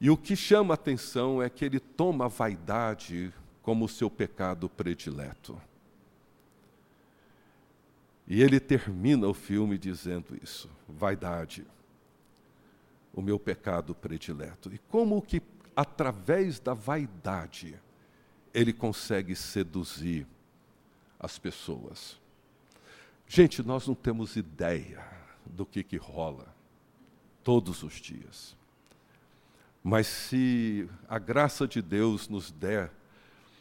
E 0.00 0.08
o 0.08 0.16
que 0.16 0.34
chama 0.34 0.72
atenção 0.72 1.42
é 1.42 1.50
que 1.50 1.66
ele 1.66 1.80
toma 1.80 2.24
a 2.24 2.28
vaidade 2.28 3.30
como 3.60 3.86
seu 3.90 4.08
pecado 4.08 4.70
predileto. 4.70 5.60
E 8.26 8.40
ele 8.40 8.58
termina 8.58 9.28
o 9.28 9.34
filme 9.34 9.76
dizendo 9.76 10.34
isso: 10.42 10.70
vaidade 10.88 11.66
o 13.12 13.22
meu 13.22 13.38
pecado 13.38 13.94
predileto. 13.94 14.72
E 14.72 14.78
como 14.78 15.20
que, 15.20 15.42
através 15.74 16.58
da 16.58 16.74
vaidade, 16.74 17.78
ele 18.52 18.72
consegue 18.72 19.34
seduzir 19.34 20.26
as 21.18 21.38
pessoas. 21.38 22.18
Gente, 23.26 23.62
nós 23.62 23.86
não 23.86 23.94
temos 23.94 24.36
ideia 24.36 25.04
do 25.44 25.64
que, 25.64 25.84
que 25.84 25.96
rola 25.96 26.54
todos 27.44 27.82
os 27.82 27.94
dias. 27.94 28.56
Mas 29.82 30.06
se 30.06 30.88
a 31.08 31.18
graça 31.18 31.66
de 31.66 31.80
Deus 31.80 32.28
nos 32.28 32.50
der 32.50 32.90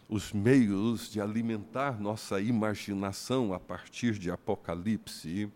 os 0.10 0.34
meios 0.34 1.12
de 1.12 1.22
alimentar 1.22 2.00
nossa 2.00 2.42
imaginação 2.42 3.54
a 3.54 3.60
partir 3.60 4.18
de 4.18 4.32
Apocalipse, 4.32 5.52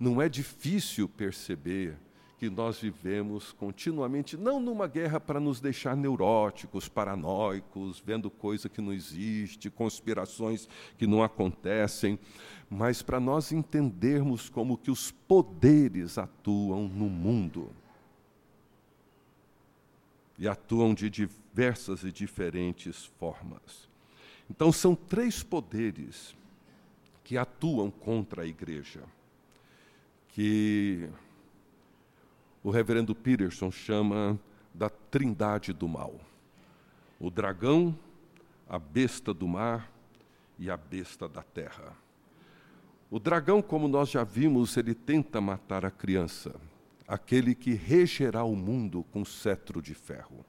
não 0.00 0.20
é 0.20 0.30
difícil 0.30 1.06
perceber 1.06 1.98
que 2.42 2.50
nós 2.50 2.80
vivemos 2.80 3.52
continuamente, 3.52 4.36
não 4.36 4.58
numa 4.58 4.88
guerra 4.88 5.20
para 5.20 5.38
nos 5.38 5.60
deixar 5.60 5.96
neuróticos, 5.96 6.88
paranoicos, 6.88 8.02
vendo 8.04 8.28
coisa 8.28 8.68
que 8.68 8.80
não 8.80 8.92
existe, 8.92 9.70
conspirações 9.70 10.68
que 10.98 11.06
não 11.06 11.22
acontecem, 11.22 12.18
mas 12.68 13.00
para 13.00 13.20
nós 13.20 13.52
entendermos 13.52 14.48
como 14.48 14.76
que 14.76 14.90
os 14.90 15.12
poderes 15.12 16.18
atuam 16.18 16.88
no 16.88 17.08
mundo. 17.08 17.70
E 20.36 20.48
atuam 20.48 20.94
de 20.94 21.08
diversas 21.08 22.02
e 22.02 22.10
diferentes 22.10 23.04
formas. 23.20 23.88
Então, 24.50 24.72
são 24.72 24.96
três 24.96 25.44
poderes 25.44 26.34
que 27.22 27.38
atuam 27.38 27.88
contra 27.88 28.42
a 28.42 28.46
igreja, 28.46 29.04
que 30.30 31.08
o 32.62 32.70
reverendo 32.70 33.14
Peterson 33.14 33.70
chama 33.70 34.38
da 34.72 34.88
trindade 34.88 35.72
do 35.72 35.88
mal: 35.88 36.20
o 37.18 37.30
dragão, 37.30 37.96
a 38.68 38.78
besta 38.78 39.34
do 39.34 39.46
mar 39.48 39.90
e 40.58 40.70
a 40.70 40.76
besta 40.76 41.28
da 41.28 41.42
terra. 41.42 41.96
O 43.10 43.18
dragão, 43.18 43.60
como 43.60 43.88
nós 43.88 44.08
já 44.08 44.24
vimos, 44.24 44.76
ele 44.76 44.94
tenta 44.94 45.40
matar 45.40 45.84
a 45.84 45.90
criança, 45.90 46.54
aquele 47.06 47.54
que 47.54 47.74
regerá 47.74 48.42
o 48.42 48.56
mundo 48.56 49.04
com 49.12 49.24
cetro 49.24 49.82
de 49.82 49.94
ferro. 49.94 50.44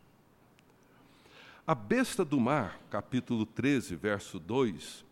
A 1.67 1.75
besta 1.75 2.23
do 2.23 2.39
mar, 2.39 2.79
capítulo 2.89 3.45
13, 3.45 3.95
verso 3.95 4.39
2, 4.39 5.03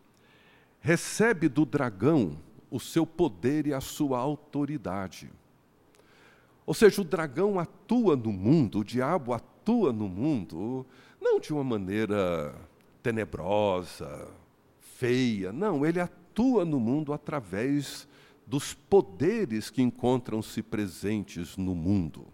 recebe 0.80 1.48
do 1.48 1.66
dragão 1.66 2.38
o 2.70 2.80
seu 2.80 3.06
poder 3.06 3.66
e 3.66 3.74
a 3.74 3.80
sua 3.80 4.18
autoridade. 4.18 5.30
Ou 6.64 6.74
seja, 6.74 7.00
o 7.00 7.04
dragão 7.04 7.58
atua 7.58 8.16
no 8.16 8.32
mundo, 8.32 8.80
o 8.80 8.84
diabo 8.84 9.32
atua 9.32 9.92
no 9.92 10.08
mundo, 10.08 10.86
não 11.20 11.40
de 11.40 11.52
uma 11.52 11.64
maneira 11.64 12.54
tenebrosa, 13.02 14.28
feia, 14.80 15.52
não, 15.52 15.84
ele 15.84 16.00
atua 16.00 16.64
no 16.64 16.78
mundo 16.78 17.12
através 17.12 18.06
dos 18.46 18.74
poderes 18.74 19.70
que 19.70 19.82
encontram-se 19.82 20.62
presentes 20.62 21.56
no 21.56 21.74
mundo. 21.74 22.26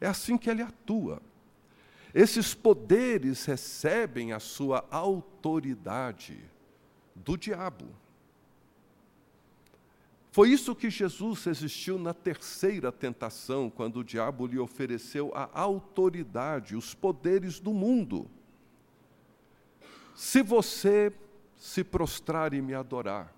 É 0.00 0.06
assim 0.06 0.36
que 0.36 0.50
ele 0.50 0.62
atua. 0.62 1.22
Esses 2.14 2.54
poderes 2.54 3.44
recebem 3.44 4.32
a 4.32 4.40
sua 4.40 4.84
autoridade 4.90 6.38
do 7.14 7.36
diabo. 7.36 7.86
Foi 10.32 10.48
isso 10.48 10.74
que 10.74 10.88
Jesus 10.88 11.44
resistiu 11.44 11.98
na 11.98 12.14
terceira 12.14 12.90
tentação, 12.90 13.68
quando 13.68 13.98
o 13.98 14.04
diabo 14.04 14.46
lhe 14.46 14.58
ofereceu 14.58 15.30
a 15.34 15.50
autoridade, 15.52 16.74
os 16.74 16.94
poderes 16.94 17.60
do 17.60 17.74
mundo. 17.74 18.30
Se 20.16 20.42
você 20.42 21.12
se 21.54 21.84
prostrar 21.84 22.54
e 22.54 22.62
me 22.62 22.72
adorar, 22.72 23.30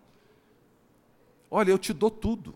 olha, 1.51 1.73
eu 1.73 1.79
te 1.79 1.93
dou 1.93 2.13
tudo. 2.13 2.55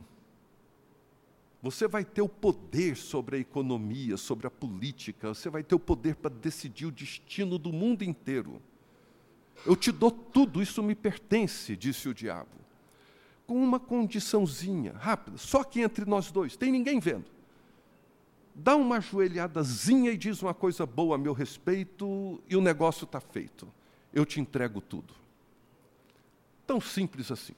Você 1.61 1.88
vai 1.88 2.05
ter 2.05 2.22
o 2.22 2.29
poder 2.29 2.96
sobre 2.96 3.38
a 3.38 3.40
economia, 3.40 4.16
sobre 4.16 4.46
a 4.46 4.51
política, 4.51 5.35
você 5.35 5.51
vai 5.51 5.64
ter 5.64 5.74
o 5.74 5.81
poder 5.81 6.14
para 6.14 6.31
decidir 6.31 6.87
o 6.87 6.92
destino 6.92 7.59
do 7.59 7.72
mundo 7.72 8.05
inteiro. 8.05 8.62
Eu 9.66 9.74
te 9.74 9.90
dou 9.90 10.12
tudo, 10.12 10.62
isso 10.62 10.81
me 10.81 10.94
pertence, 10.94 11.77
disse 11.77 12.09
o 12.09 12.14
diabo 12.14 12.67
com 13.48 13.56
uma 13.56 13.80
condiçãozinha 13.80 14.92
rápida, 14.92 15.38
só 15.38 15.64
que 15.64 15.80
entre 15.80 16.04
nós 16.04 16.30
dois, 16.30 16.54
tem 16.54 16.70
ninguém 16.70 17.00
vendo. 17.00 17.24
Dá 18.54 18.76
uma 18.76 18.98
ajoelhadazinha 18.98 20.11
e 20.11 20.18
diz 20.18 20.42
uma 20.42 20.52
coisa 20.52 20.84
boa 20.84 21.14
a 21.14 21.18
meu 21.18 21.32
respeito 21.32 22.42
e 22.46 22.54
o 22.54 22.61
negócio 22.61 23.06
está 23.06 23.20
feito. 23.20 23.66
Eu 24.12 24.26
te 24.26 24.38
entrego 24.38 24.82
tudo. 24.82 25.14
Tão 26.66 26.78
simples 26.78 27.30
assim. 27.32 27.54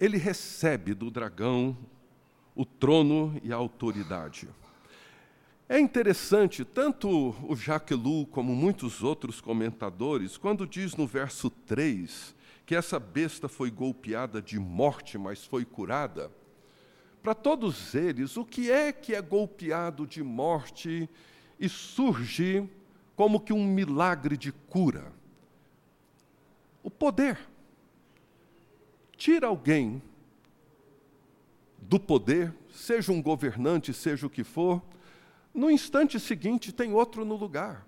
Ele 0.00 0.16
recebe 0.16 0.94
do 0.94 1.10
dragão 1.10 1.76
o 2.54 2.64
trono 2.64 3.38
e 3.42 3.52
a 3.52 3.56
autoridade. 3.56 4.48
É 5.66 5.78
interessante, 5.80 6.64
tanto 6.64 7.34
o 7.48 7.56
Jacques 7.56 7.96
Ellul 7.96 8.26
como 8.26 8.54
muitos 8.54 9.02
outros 9.02 9.40
comentadores, 9.40 10.36
quando 10.36 10.66
diz 10.66 10.94
no 10.94 11.06
verso 11.06 11.48
3 11.48 12.34
que 12.66 12.74
essa 12.74 12.98
besta 12.98 13.48
foi 13.48 13.70
golpeada 13.70 14.40
de 14.40 14.58
morte, 14.58 15.18
mas 15.18 15.44
foi 15.44 15.64
curada, 15.64 16.30
para 17.24 17.34
todos 17.34 17.94
eles, 17.94 18.36
o 18.36 18.44
que 18.44 18.70
é 18.70 18.92
que 18.92 19.14
é 19.14 19.22
golpeado 19.22 20.06
de 20.06 20.22
morte 20.22 21.08
e 21.58 21.70
surge 21.70 22.68
como 23.16 23.40
que 23.40 23.50
um 23.50 23.64
milagre 23.64 24.36
de 24.36 24.52
cura? 24.52 25.10
O 26.82 26.90
poder. 26.90 27.38
Tira 29.16 29.46
alguém 29.46 30.02
do 31.78 31.98
poder, 31.98 32.54
seja 32.68 33.10
um 33.10 33.22
governante, 33.22 33.94
seja 33.94 34.26
o 34.26 34.30
que 34.30 34.44
for, 34.44 34.82
no 35.54 35.70
instante 35.70 36.18
seguinte 36.18 36.72
tem 36.72 36.92
outro 36.92 37.24
no 37.24 37.36
lugar. 37.36 37.86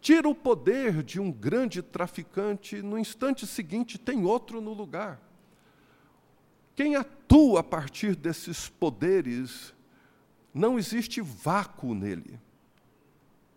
Tira 0.00 0.28
o 0.28 0.34
poder 0.34 1.02
de 1.02 1.20
um 1.20 1.30
grande 1.30 1.80
traficante, 1.80 2.82
no 2.82 2.98
instante 2.98 3.46
seguinte 3.46 3.96
tem 3.96 4.24
outro 4.24 4.60
no 4.60 4.72
lugar. 4.72 5.20
Quem 6.74 6.96
atua 6.96 7.60
a 7.60 7.62
partir 7.62 8.16
desses 8.16 8.68
poderes 8.68 9.72
Não 10.52 10.78
existe 10.78 11.20
vácuo 11.20 11.96
nele. 11.96 12.38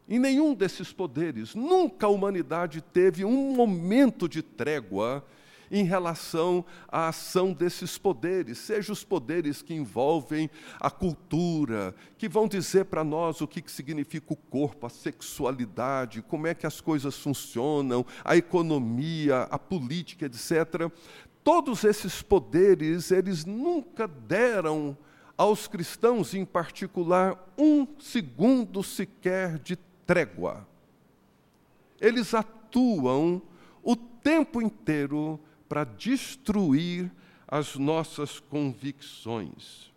Em 0.09 0.17
nenhum 0.17 0.55
desses 0.55 0.91
poderes, 0.91 1.53
nunca 1.53 2.07
a 2.07 2.09
humanidade 2.09 2.81
teve 2.81 3.23
um 3.23 3.53
momento 3.53 4.27
de 4.27 4.41
trégua 4.41 5.23
em 5.71 5.83
relação 5.83 6.63
à 6.87 7.09
ação 7.09 7.53
desses 7.53 7.97
poderes, 7.97 8.57
seja 8.57 8.93
os 8.93 9.03
poderes 9.03 9.61
que 9.61 9.73
envolvem 9.73 10.49
a 10.79 10.89
cultura, 10.89 11.93
que 12.17 12.29
vão 12.29 12.47
dizer 12.47 12.85
para 12.85 13.03
nós 13.03 13.41
o 13.41 13.47
que 13.47 13.63
significa 13.71 14.33
o 14.33 14.35
corpo, 14.35 14.85
a 14.85 14.89
sexualidade, 14.89 16.21
como 16.21 16.47
é 16.47 16.53
que 16.53 16.65
as 16.65 16.81
coisas 16.81 17.17
funcionam, 17.17 18.05
a 18.23 18.35
economia, 18.35 19.43
a 19.43 19.59
política, 19.59 20.25
etc. 20.25 20.91
Todos 21.43 21.83
esses 21.83 22.21
poderes, 22.21 23.11
eles 23.11 23.45
nunca 23.45 24.07
deram 24.07 24.97
aos 25.37 25.67
cristãos, 25.67 26.33
em 26.33 26.43
particular, 26.43 27.51
um 27.57 27.87
segundo 27.99 28.81
sequer 28.81 29.59
de 29.59 29.77
trégua. 30.05 30.67
Eles 32.01 32.33
atuam 32.33 33.41
o 33.83 33.95
tempo 33.95 34.61
inteiro 34.61 35.39
para 35.67 35.83
destruir 35.83 37.11
as 37.47 37.75
nossas 37.75 38.39
convicções. 38.39 39.91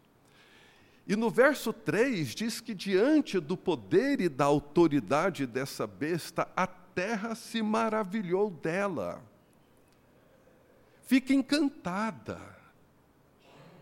E 1.06 1.16
no 1.16 1.28
verso 1.28 1.72
3 1.72 2.34
diz 2.34 2.60
que 2.60 2.74
diante 2.74 3.40
do 3.40 3.56
poder 3.56 4.20
e 4.20 4.28
da 4.28 4.44
autoridade 4.44 5.46
dessa 5.46 5.86
besta, 5.86 6.48
a 6.54 6.66
terra 6.66 7.34
se 7.34 7.60
maravilhou 7.62 8.50
dela. 8.50 9.22
Fica 11.06 11.34
encantada 11.34 12.38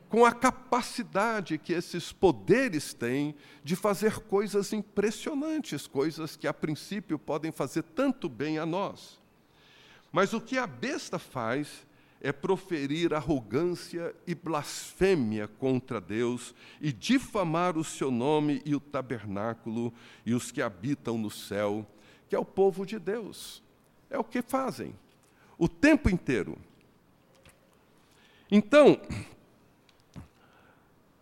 com 0.09 0.25
a 0.25 0.33
capacidade 0.33 1.59
que 1.59 1.75
esses 1.75 2.13
poderes 2.13 2.95
têm 2.95 3.35
de 3.63 3.77
fazer 3.77 4.21
coisas 4.21 4.73
impressionantes, 4.73 5.87
coisas 5.87 6.35
que 6.35 6.47
a 6.47 6.55
princípio 6.55 7.19
podem 7.19 7.53
fazer 7.53 7.83
tanto 7.83 8.29
bem 8.29 8.59
a 8.59 8.65
nós. 8.65 9.18
Mas 10.13 10.33
o 10.33 10.41
que 10.41 10.57
a 10.57 10.67
besta 10.67 11.19
faz 11.19 11.87
é 12.21 12.33
proferir 12.33 13.15
arrogância 13.15 14.15
e 14.27 14.35
blasfêmia 14.35 15.47
contra 15.47 16.01
Deus 16.01 16.55
e 16.81 16.93
difamar 16.93 17.77
o 17.77 17.85
seu 17.85 18.11
nome 18.11 18.61
e 18.65 18.75
o 18.75 18.81
tabernáculo 18.81 19.93
e 20.27 20.35
os 20.35 20.51
que 20.51 20.61
habitam 20.61 21.17
no 21.17 21.31
céu, 21.31 21.87
que 22.29 22.35
é 22.35 22.39
o 22.39 22.45
povo 22.45 22.85
de 22.85 22.99
Deus. 22.99 23.63
É 24.11 24.19
o 24.19 24.25
que 24.25 24.43
fazem 24.43 24.95
o 25.59 25.69
tempo 25.69 26.09
inteiro. 26.09 26.57
Então, 28.51 28.99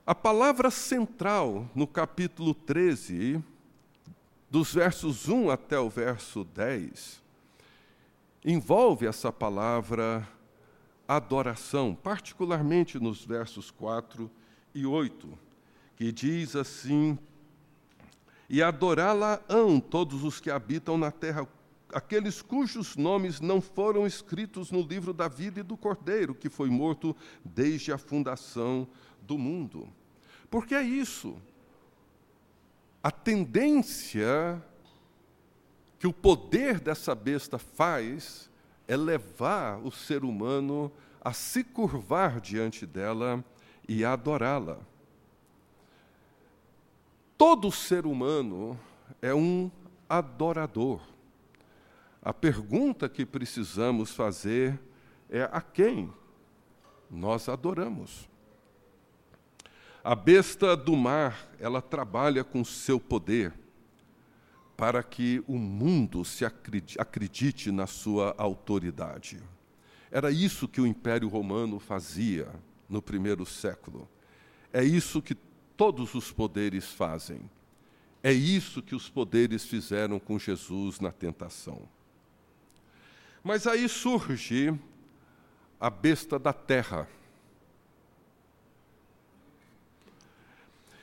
a 0.06 0.14
palavra 0.14 0.70
central 0.70 1.68
no 1.74 1.86
capítulo 1.86 2.54
13, 2.54 3.42
dos 4.48 4.72
versos 4.72 5.28
1 5.28 5.50
até 5.50 5.78
o 5.78 5.90
verso 5.90 6.44
10, 6.44 7.25
envolve 8.46 9.06
essa 9.06 9.32
palavra 9.32 10.26
adoração, 11.08 11.96
particularmente 11.96 12.98
nos 13.00 13.24
versos 13.24 13.72
4 13.72 14.30
e 14.72 14.86
8, 14.86 15.36
que 15.96 16.12
diz 16.12 16.54
assim: 16.54 17.18
E 18.48 18.62
adorá-la-ão 18.62 19.80
todos 19.80 20.22
os 20.22 20.38
que 20.38 20.48
habitam 20.48 20.96
na 20.96 21.10
terra, 21.10 21.46
aqueles 21.92 22.40
cujos 22.40 22.96
nomes 22.96 23.40
não 23.40 23.60
foram 23.60 24.06
escritos 24.06 24.70
no 24.70 24.80
livro 24.80 25.12
da 25.12 25.26
vida 25.26 25.58
e 25.58 25.64
do 25.64 25.76
Cordeiro, 25.76 26.32
que 26.32 26.48
foi 26.48 26.70
morto 26.70 27.16
desde 27.44 27.92
a 27.92 27.98
fundação 27.98 28.86
do 29.22 29.36
mundo. 29.36 29.88
Porque 30.48 30.74
é 30.74 30.82
isso. 30.82 31.36
A 33.02 33.10
tendência 33.10 34.62
que 35.98 36.06
o 36.06 36.12
poder 36.12 36.78
dessa 36.78 37.14
besta 37.14 37.58
faz 37.58 38.50
é 38.86 38.96
levar 38.96 39.78
o 39.78 39.90
ser 39.90 40.24
humano 40.24 40.92
a 41.20 41.32
se 41.32 41.64
curvar 41.64 42.40
diante 42.40 42.86
dela 42.86 43.44
e 43.88 44.04
adorá-la. 44.04 44.78
Todo 47.36 47.72
ser 47.72 48.06
humano 48.06 48.78
é 49.20 49.34
um 49.34 49.70
adorador. 50.08 51.00
A 52.22 52.32
pergunta 52.32 53.08
que 53.08 53.24
precisamos 53.24 54.12
fazer 54.12 54.80
é 55.28 55.48
a 55.52 55.60
quem 55.60 56.12
nós 57.10 57.48
adoramos. 57.48 58.28
A 60.02 60.14
besta 60.14 60.76
do 60.76 60.94
mar, 60.96 61.48
ela 61.58 61.82
trabalha 61.82 62.44
com 62.44 62.64
seu 62.64 63.00
poder 63.00 63.52
para 64.76 65.02
que 65.02 65.42
o 65.46 65.56
mundo 65.56 66.24
se 66.24 66.44
acredite 66.44 67.70
na 67.70 67.86
sua 67.86 68.34
autoridade. 68.36 69.40
Era 70.10 70.30
isso 70.30 70.68
que 70.68 70.80
o 70.80 70.86
Império 70.86 71.28
Romano 71.28 71.78
fazia 71.78 72.48
no 72.88 73.00
primeiro 73.00 73.46
século. 73.46 74.08
É 74.72 74.84
isso 74.84 75.22
que 75.22 75.34
todos 75.76 76.14
os 76.14 76.30
poderes 76.30 76.92
fazem. 76.92 77.40
É 78.22 78.32
isso 78.32 78.82
que 78.82 78.94
os 78.94 79.08
poderes 79.08 79.64
fizeram 79.64 80.18
com 80.18 80.38
Jesus 80.38 81.00
na 81.00 81.12
tentação. 81.12 81.88
Mas 83.42 83.66
aí 83.66 83.88
surge 83.88 84.74
a 85.78 85.88
besta 85.88 86.38
da 86.38 86.52
terra 86.52 87.08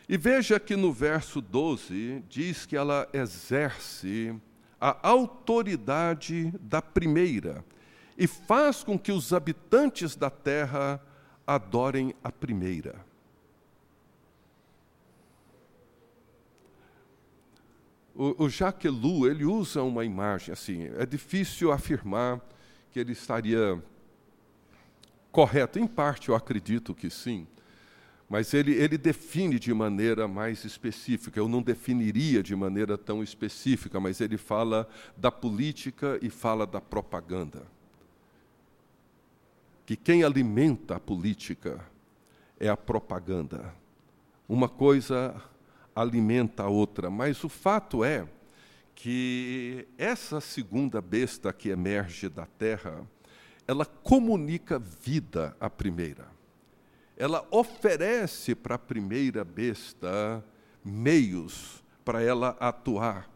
E 0.08 0.18
veja 0.18 0.60
que 0.60 0.76
no 0.76 0.92
verso 0.92 1.42
12 1.42 2.24
diz 2.28 2.66
que 2.66 2.76
ela 2.76 3.08
exerce 3.14 4.36
a 4.80 5.08
autoridade 5.08 6.52
da 6.60 6.82
primeira 6.82 7.64
e 8.18 8.28
faz 8.28 8.84
com 8.84 9.00
que 9.00 9.12
os 9.12 9.32
habitantes 9.32 10.16
da 10.16 10.30
terra 10.30 11.02
adorem 11.48 12.14
a 12.24 12.32
primeira. 12.32 12.96
O, 18.16 18.44
o 18.44 18.50
Jacques 18.50 18.92
ele 18.94 19.46
usa 19.46 19.82
uma 19.82 20.06
imagem 20.06 20.54
assim, 20.54 20.84
é 20.98 21.06
difícil 21.06 21.72
afirmar 21.72 22.40
que 22.92 23.00
ele 23.00 23.14
estaria 23.14 23.82
correto, 25.32 25.80
em 25.80 25.88
parte 25.88 26.30
eu 26.30 26.36
acredito 26.36 26.94
que 26.94 27.10
sim, 27.10 27.48
mas 28.34 28.52
ele, 28.52 28.74
ele 28.74 28.98
define 28.98 29.60
de 29.60 29.72
maneira 29.72 30.28
mais 30.28 30.66
específica. 30.66 31.40
Eu 31.40 31.48
não 31.48 31.62
definiria 31.62 32.42
de 32.42 32.56
maneira 32.56 32.98
tão 32.98 33.22
específica, 33.22 34.00
mas 34.00 34.20
ele 34.20 34.40
fala 34.40 34.90
da 35.16 35.32
política 35.32 36.18
e 36.20 36.32
fala 36.32 36.66
da 36.66 36.82
propaganda. 36.82 37.62
Que 39.86 39.96
quem 39.96 40.24
alimenta 40.24 40.96
a 40.96 41.00
política 41.00 41.80
é 42.60 42.68
a 42.70 42.76
propaganda. 42.76 43.72
Uma 44.50 44.68
coisa 44.68 45.40
alimenta 45.96 46.64
a 46.64 46.70
outra, 46.70 47.12
mas 47.12 47.44
o 47.44 47.50
fato 47.50 48.04
é 48.04 48.28
que 48.96 49.88
essa 49.96 50.42
segunda 50.42 51.00
besta 51.04 51.54
que 51.54 51.70
emerge 51.70 52.30
da 52.30 52.48
terra, 52.48 53.08
ela 53.68 53.86
comunica 53.86 54.80
vida 54.80 55.56
à 55.60 55.70
primeira 55.70 56.34
ela 57.24 57.48
oferece 57.52 58.54
para 58.54 58.76
a 58.76 58.78
primeira 58.78 59.46
besta 59.46 60.44
meios 60.84 61.82
para 62.04 62.22
ela 62.22 62.58
atuar. 62.60 63.30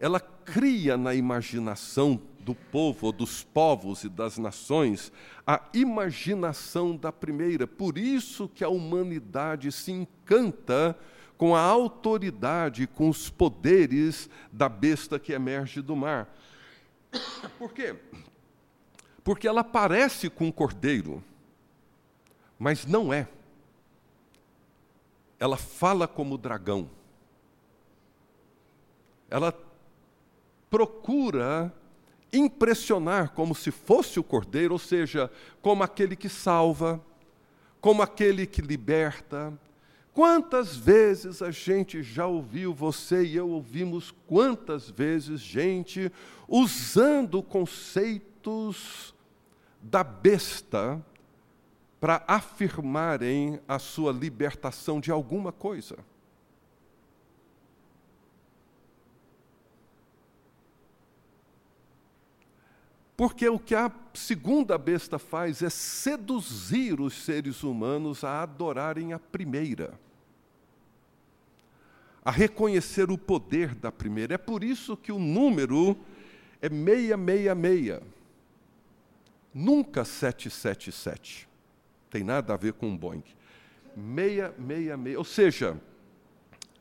Ela 0.00 0.18
cria 0.18 0.96
na 0.96 1.14
imaginação 1.14 2.18
do 2.40 2.54
povo, 2.54 3.12
dos 3.12 3.44
povos 3.44 4.04
e 4.04 4.08
das 4.08 4.38
nações, 4.38 5.12
a 5.46 5.60
imaginação 5.74 6.96
da 6.96 7.12
primeira. 7.12 7.66
Por 7.66 7.98
isso 7.98 8.48
que 8.48 8.64
a 8.64 8.70
humanidade 8.70 9.70
se 9.70 9.92
encanta 9.92 10.98
com 11.36 11.54
a 11.54 11.60
autoridade, 11.60 12.86
com 12.86 13.10
os 13.10 13.28
poderes 13.28 14.30
da 14.50 14.66
besta 14.66 15.18
que 15.18 15.34
emerge 15.34 15.82
do 15.82 15.94
mar. 15.94 16.34
Por 17.58 17.74
quê? 17.74 17.96
Porque 19.22 19.46
ela 19.46 19.62
parece 19.62 20.30
com 20.30 20.46
um 20.46 20.52
cordeiro 20.52 21.22
mas 22.58 22.86
não 22.86 23.12
é. 23.12 23.28
Ela 25.38 25.56
fala 25.56 26.08
como 26.08 26.38
dragão. 26.38 26.88
Ela 29.28 29.54
procura 30.70 31.72
impressionar 32.32 33.32
como 33.32 33.54
se 33.54 33.70
fosse 33.70 34.18
o 34.18 34.24
cordeiro, 34.24 34.74
ou 34.74 34.78
seja, 34.78 35.30
como 35.60 35.82
aquele 35.82 36.16
que 36.16 36.28
salva, 36.28 37.02
como 37.80 38.02
aquele 38.02 38.46
que 38.46 38.62
liberta. 38.62 39.52
Quantas 40.12 40.74
vezes 40.74 41.42
a 41.42 41.50
gente 41.50 42.02
já 42.02 42.26
ouviu, 42.26 42.72
você 42.72 43.22
e 43.22 43.36
eu 43.36 43.50
ouvimos, 43.50 44.14
quantas 44.26 44.88
vezes 44.88 45.40
gente 45.40 46.10
usando 46.48 47.42
conceitos 47.42 49.14
da 49.82 50.02
besta 50.02 51.04
para 52.00 52.22
afirmarem 52.26 53.60
a 53.66 53.78
sua 53.78 54.12
libertação 54.12 55.00
de 55.00 55.10
alguma 55.10 55.50
coisa. 55.50 55.96
Porque 63.16 63.48
o 63.48 63.58
que 63.58 63.74
a 63.74 63.90
segunda 64.12 64.76
besta 64.76 65.18
faz 65.18 65.62
é 65.62 65.70
seduzir 65.70 67.00
os 67.00 67.24
seres 67.24 67.62
humanos 67.62 68.22
a 68.22 68.42
adorarem 68.42 69.14
a 69.14 69.18
primeira, 69.18 69.98
a 72.22 72.30
reconhecer 72.30 73.10
o 73.10 73.16
poder 73.16 73.74
da 73.74 73.90
primeira. 73.90 74.34
É 74.34 74.38
por 74.38 74.62
isso 74.62 74.98
que 74.98 75.10
o 75.10 75.18
número 75.18 75.96
é 76.60 76.68
666, 76.68 78.02
nunca 79.54 80.04
777. 80.04 81.45
Tem 82.16 82.24
nada 82.24 82.54
a 82.54 82.56
ver 82.56 82.72
com 82.72 82.94
o 82.94 82.96
Boeing. 82.96 83.22
666, 83.94 85.18
ou 85.18 85.24
seja, 85.24 85.78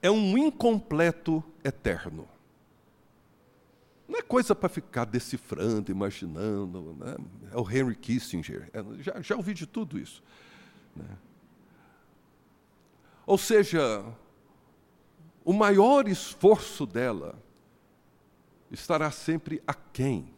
é 0.01 0.09
um 0.09 0.37
incompleto 0.37 1.43
eterno. 1.61 2.25
Não 4.07 4.17
é 4.17 4.21
coisa 4.21 4.55
para 4.55 4.69
ficar 4.69 5.03
decifrando, 5.03 5.91
imaginando. 5.91 6.95
Né? 6.97 7.17
É 7.51 7.57
o 7.57 7.69
Henry 7.69 7.97
Kissinger. 7.97 8.69
É, 8.71 8.81
já, 9.03 9.21
já 9.21 9.35
ouvi 9.35 9.53
de 9.53 9.67
tudo 9.67 9.99
isso. 9.99 10.23
Né? 10.95 11.17
Ou 13.25 13.37
seja, 13.37 14.05
o 15.43 15.51
maior 15.51 16.07
esforço 16.07 16.85
dela 16.85 17.37
estará 18.71 19.11
sempre 19.11 19.61
aquém 19.67 20.33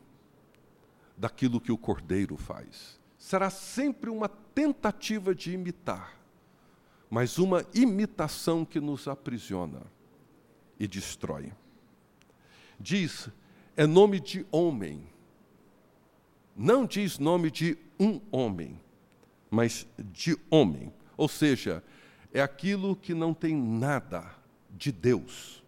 daquilo 1.15 1.61
que 1.61 1.71
o 1.71 1.77
cordeiro 1.77 2.35
faz. 2.35 2.96
Será 3.17 3.49
sempre 3.49 4.09
uma 4.09 4.29
tentativa 4.29 5.33
de 5.33 5.51
imitar, 5.51 6.17
mas 7.09 7.37
uma 7.37 7.65
imitação 7.73 8.63
que 8.63 8.79
nos 8.79 9.07
aprisiona 9.07 9.81
e 10.79 10.87
destrói. 10.87 11.51
Diz 12.79 13.29
é 13.75 13.85
nome 13.85 14.19
de 14.19 14.45
homem. 14.51 15.07
Não 16.55 16.85
diz 16.85 17.19
nome 17.19 17.51
de 17.51 17.77
um 17.99 18.19
homem, 18.31 18.79
mas 19.49 19.87
de 19.99 20.37
homem. 20.49 20.91
Ou 21.15 21.27
seja, 21.27 21.83
é 22.33 22.41
aquilo 22.41 22.95
que 22.95 23.13
não 23.13 23.33
tem 23.33 23.55
nada 23.55 24.35
de 24.71 24.91
Deus. 24.91 25.63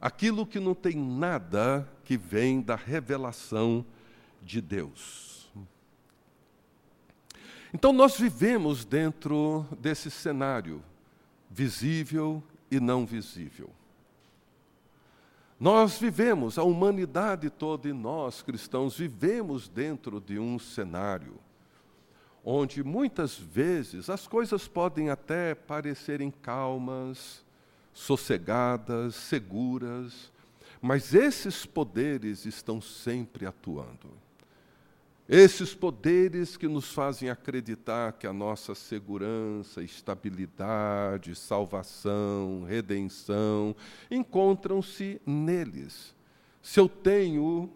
Aquilo 0.00 0.46
que 0.46 0.58
não 0.58 0.74
tem 0.74 0.96
nada 0.96 1.86
que 2.04 2.16
vem 2.16 2.62
da 2.62 2.74
revelação 2.76 3.84
de 3.84 3.99
Deus. 4.60 5.50
Então, 7.72 7.92
nós 7.92 8.16
vivemos 8.16 8.84
dentro 8.84 9.66
desse 9.78 10.10
cenário 10.10 10.82
visível 11.50 12.42
e 12.70 12.80
não 12.80 13.04
visível. 13.04 13.70
Nós 15.58 15.98
vivemos, 15.98 16.58
a 16.58 16.62
humanidade 16.62 17.50
toda 17.50 17.88
e 17.88 17.92
nós 17.92 18.40
cristãos 18.42 18.96
vivemos 18.96 19.68
dentro 19.68 20.20
de 20.20 20.38
um 20.38 20.58
cenário 20.58 21.38
onde 22.44 22.82
muitas 22.82 23.36
vezes 23.36 24.08
as 24.08 24.26
coisas 24.26 24.66
podem 24.66 25.10
até 25.10 25.54
parecerem 25.54 26.30
calmas, 26.30 27.44
sossegadas, 27.92 29.14
seguras, 29.14 30.32
mas 30.80 31.14
esses 31.14 31.66
poderes 31.66 32.46
estão 32.46 32.80
sempre 32.80 33.46
atuando. 33.46 34.10
Esses 35.32 35.72
poderes 35.72 36.56
que 36.56 36.66
nos 36.66 36.92
fazem 36.92 37.30
acreditar 37.30 38.14
que 38.14 38.26
a 38.26 38.32
nossa 38.32 38.74
segurança, 38.74 39.80
estabilidade, 39.80 41.36
salvação, 41.36 42.64
redenção 42.66 43.76
encontram-se 44.10 45.22
neles. 45.24 46.16
Se 46.60 46.80
eu 46.80 46.88
tenho 46.88 47.70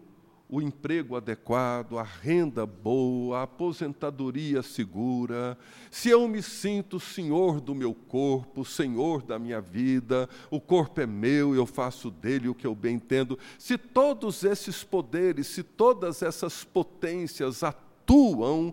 o 0.47 0.61
emprego 0.61 1.15
adequado, 1.15 1.97
a 1.97 2.03
renda 2.03 2.65
boa, 2.65 3.39
a 3.39 3.43
aposentadoria 3.43 4.61
segura, 4.61 5.57
se 5.89 6.09
eu 6.09 6.27
me 6.27 6.41
sinto 6.41 6.99
senhor 6.99 7.59
do 7.59 7.73
meu 7.73 7.95
corpo, 7.95 8.63
senhor 8.63 9.23
da 9.23 9.39
minha 9.39 9.59
vida, 9.59 10.29
o 10.51 10.61
corpo 10.61 11.01
é 11.01 11.07
meu, 11.07 11.55
eu 11.55 11.65
faço 11.65 12.11
dele 12.11 12.47
o 12.47 12.53
que 12.53 12.67
eu 12.67 12.75
bem 12.75 12.95
entendo, 12.97 13.39
se 13.57 13.75
todos 13.77 14.43
esses 14.43 14.83
poderes, 14.83 15.47
se 15.47 15.63
todas 15.63 16.21
essas 16.21 16.63
potências 16.63 17.63
atuam, 17.63 18.71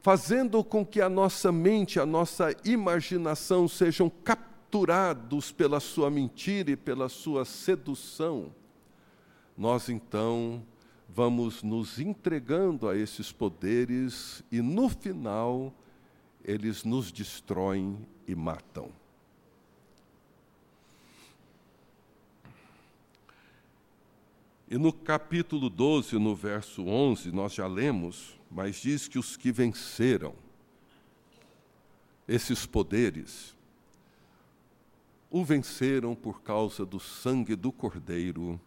fazendo 0.00 0.64
com 0.64 0.86
que 0.86 1.02
a 1.02 1.08
nossa 1.10 1.52
mente, 1.52 2.00
a 2.00 2.06
nossa 2.06 2.54
imaginação 2.64 3.68
sejam 3.68 4.08
capturados 4.08 5.52
pela 5.52 5.80
sua 5.80 6.10
mentira 6.10 6.70
e 6.70 6.76
pela 6.76 7.10
sua 7.10 7.44
sedução, 7.44 8.54
nós 9.54 9.90
então 9.90 10.62
vamos 11.14 11.62
nos 11.62 11.98
entregando 11.98 12.88
a 12.88 12.96
esses 12.96 13.32
poderes 13.32 14.42
e 14.50 14.60
no 14.60 14.88
final 14.88 15.72
eles 16.44 16.84
nos 16.84 17.10
destroem 17.10 17.98
e 18.26 18.34
matam. 18.34 18.90
E 24.68 24.78
no 24.78 24.92
capítulo 24.92 25.68
12, 25.68 26.16
no 26.16 26.34
verso 26.34 26.86
11, 26.86 27.32
nós 27.32 27.54
já 27.54 27.66
lemos, 27.66 28.38
mas 28.48 28.76
diz 28.76 29.08
que 29.08 29.18
os 29.18 29.36
que 29.36 29.50
venceram 29.50 30.32
esses 32.28 32.64
poderes, 32.64 33.56
o 35.28 35.44
venceram 35.44 36.14
por 36.14 36.40
causa 36.42 36.86
do 36.86 37.00
sangue 37.00 37.56
do 37.56 37.72
Cordeiro 37.72 38.60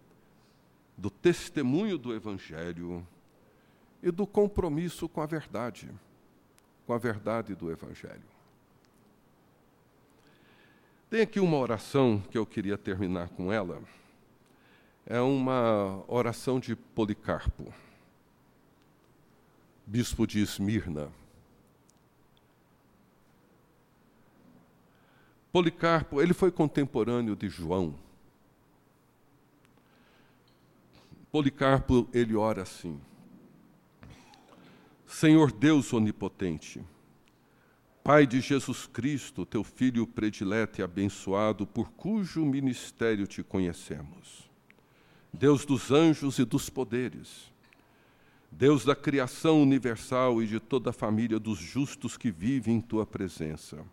do 0.98 1.10
testemunho 1.10 1.98
do 1.98 2.14
Evangelho 2.14 3.06
e 4.02 4.12
do 4.12 4.28
compromisso 4.28 5.08
com 5.08 5.22
a 5.22 5.26
verdade, 5.26 5.90
com 6.86 6.94
a 6.94 6.98
verdade 6.98 7.56
do 7.56 7.72
Evangelho. 7.72 8.34
Tem 11.10 11.22
aqui 11.22 11.40
uma 11.40 11.58
oração 11.58 12.22
que 12.32 12.38
eu 12.38 12.46
queria 12.46 12.78
terminar 12.78 13.30
com 13.30 13.54
ela. 13.54 13.82
É 15.06 15.22
uma 15.22 16.04
oração 16.08 16.60
de 16.60 16.76
Policarpo, 16.76 17.72
bispo 19.86 20.26
de 20.26 20.42
Esmirna. 20.42 21.12
Policarpo, 25.52 26.20
ele 26.20 26.34
foi 26.34 26.52
contemporâneo 26.52 27.36
de 27.36 27.48
João. 27.48 27.94
Policarpo, 31.34 32.08
ele 32.14 32.36
ora 32.36 32.62
assim: 32.62 33.02
Senhor 35.08 35.52
Deus 35.52 35.92
onipotente, 35.92 36.80
Pai 38.04 38.28
de 38.28 38.40
Jesus 38.40 38.86
Cristo, 38.86 39.44
teu 39.44 39.64
Filho 39.64 40.06
predileto 40.06 40.80
e 40.80 40.84
abençoado, 40.84 41.66
por 41.66 41.90
cujo 41.94 42.46
ministério 42.46 43.26
te 43.26 43.42
conhecemos. 43.42 44.48
Deus 45.34 45.66
dos 45.66 45.90
anjos 45.90 46.38
e 46.38 46.46
dos 46.46 46.70
poderes, 46.70 47.52
Deus 48.52 48.86
da 48.86 48.96
criação 48.96 49.60
universal 49.60 50.40
e 50.40 50.46
de 50.46 50.60
toda 50.60 50.92
a 50.92 50.94
família 50.94 51.40
dos 51.40 51.58
justos 51.58 52.16
que 52.16 52.30
vivem 52.30 52.76
em 52.76 52.82
tua 52.82 53.08
presença. 53.08 53.84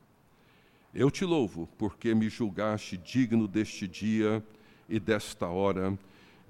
Eu 0.93 1.11
te 1.11 1.25
louvo, 1.25 1.67
porque 1.79 2.15
me 2.15 2.29
julgaste 2.29 2.99
digno 2.99 3.49
deste 3.49 3.89
dia 3.89 4.45
e 4.91 5.01
desta 5.01 5.47
hora 5.47 5.99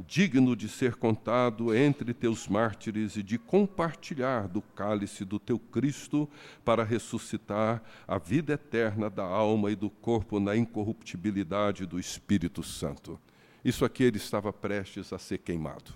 digno 0.06 0.56
de 0.56 0.68
ser 0.68 0.96
contado 0.96 1.74
entre 1.74 2.14
teus 2.14 2.48
mártires 2.48 3.16
e 3.16 3.22
de 3.22 3.38
compartilhar 3.38 4.48
do 4.48 4.62
cálice 4.62 5.24
do 5.24 5.38
teu 5.38 5.58
Cristo 5.58 6.28
para 6.64 6.84
ressuscitar 6.84 7.82
a 8.06 8.18
vida 8.18 8.54
eterna 8.54 9.10
da 9.10 9.24
alma 9.24 9.70
e 9.70 9.76
do 9.76 9.90
corpo 9.90 10.40
na 10.40 10.56
incorruptibilidade 10.56 11.86
do 11.86 11.98
Espírito 11.98 12.62
Santo. 12.62 13.18
Isso 13.64 13.84
aqui 13.84 14.02
ele 14.02 14.16
estava 14.16 14.52
prestes 14.52 15.12
a 15.12 15.18
ser 15.18 15.38
queimado. 15.38 15.92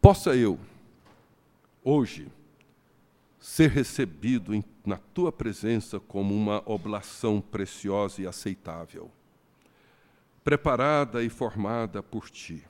Possa 0.00 0.34
eu, 0.34 0.58
hoje, 1.84 2.28
ser 3.38 3.70
recebido 3.70 4.54
em, 4.54 4.64
na 4.84 4.96
tua 4.96 5.30
presença 5.30 6.00
como 6.00 6.34
uma 6.34 6.62
oblação 6.64 7.40
preciosa 7.40 8.22
e 8.22 8.26
aceitável 8.26 9.10
preparada 10.50 11.22
e 11.22 11.28
formada 11.28 12.02
por 12.02 12.28
ti. 12.28 12.64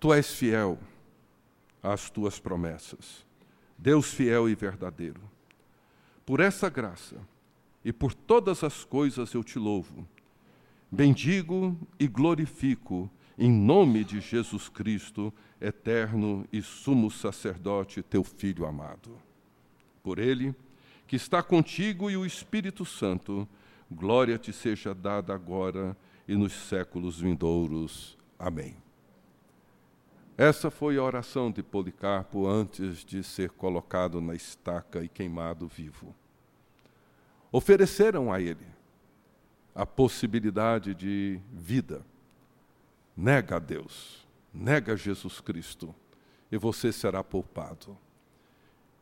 Tu 0.00 0.12
és 0.12 0.34
fiel 0.34 0.76
às 1.80 2.10
tuas 2.10 2.40
promessas, 2.40 3.24
Deus 3.78 4.12
fiel 4.12 4.48
e 4.48 4.54
verdadeiro. 4.56 5.20
Por 6.26 6.40
essa 6.40 6.68
graça 6.68 7.16
e 7.84 7.92
por 7.92 8.12
todas 8.12 8.64
as 8.64 8.84
coisas 8.84 9.32
eu 9.32 9.44
te 9.44 9.60
louvo, 9.60 10.04
bendigo 10.90 11.78
e 12.00 12.08
glorifico 12.08 13.08
em 13.38 13.48
nome 13.48 14.02
de 14.02 14.20
Jesus 14.20 14.68
Cristo, 14.68 15.32
eterno 15.60 16.44
e 16.52 16.60
sumo 16.60 17.12
sacerdote, 17.12 18.02
teu 18.02 18.24
Filho 18.24 18.66
amado. 18.66 19.12
Por 20.02 20.18
ele, 20.18 20.52
que 21.06 21.14
está 21.14 21.44
contigo 21.44 22.10
e 22.10 22.16
o 22.16 22.26
Espírito 22.26 22.84
Santo, 22.84 23.48
Glória 23.88 24.36
te 24.36 24.52
seja 24.52 24.92
dada 24.92 25.32
agora 25.32 25.96
e 26.28 26.36
nos 26.36 26.52
séculos 26.52 27.18
vindouros. 27.18 28.16
Amém. 28.38 28.76
Essa 30.36 30.70
foi 30.70 30.96
a 30.96 31.02
oração 31.02 31.50
de 31.50 31.64
Policarpo 31.64 32.46
antes 32.46 33.04
de 33.04 33.24
ser 33.24 33.50
colocado 33.50 34.20
na 34.20 34.34
estaca 34.34 35.02
e 35.02 35.08
queimado 35.08 35.66
vivo. 35.66 36.14
Ofereceram 37.50 38.30
a 38.30 38.40
ele 38.40 38.66
a 39.74 39.86
possibilidade 39.86 40.94
de 40.94 41.40
vida. 41.50 42.04
Nega 43.16 43.56
a 43.56 43.58
Deus, 43.58 44.28
nega 44.52 44.96
Jesus 44.96 45.40
Cristo, 45.40 45.92
e 46.52 46.56
você 46.56 46.92
será 46.92 47.24
poupado. 47.24 47.96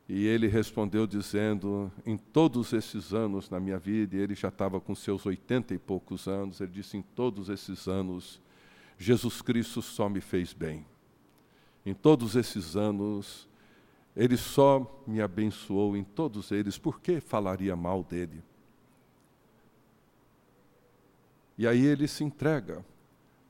E 0.08 0.26
ele 0.26 0.46
respondeu 0.46 1.06
dizendo: 1.06 1.90
Em 2.04 2.16
todos 2.16 2.72
esses 2.72 3.12
anos 3.12 3.50
na 3.50 3.58
minha 3.58 3.78
vida, 3.78 4.16
e 4.16 4.20
ele 4.20 4.34
já 4.34 4.48
estava 4.48 4.80
com 4.80 4.94
seus 4.94 5.26
oitenta 5.26 5.74
e 5.74 5.78
poucos 5.78 6.28
anos, 6.28 6.60
ele 6.60 6.72
disse: 6.72 6.96
Em 6.96 7.02
todos 7.02 7.48
esses 7.48 7.88
anos, 7.88 8.40
Jesus 8.98 9.42
Cristo 9.42 9.82
só 9.82 10.08
me 10.08 10.20
fez 10.20 10.52
bem 10.52 10.86
em 11.86 11.94
todos 11.94 12.34
esses 12.34 12.74
anos, 12.74 13.48
ele 14.16 14.36
só 14.36 15.02
me 15.06 15.22
abençoou 15.22 15.96
em 15.96 16.02
todos 16.02 16.50
eles, 16.50 16.76
por 16.76 17.00
que 17.00 17.20
falaria 17.20 17.76
mal 17.76 18.02
dele? 18.02 18.42
E 21.56 21.64
aí 21.64 21.86
ele 21.86 22.08
se 22.08 22.24
entrega 22.24 22.84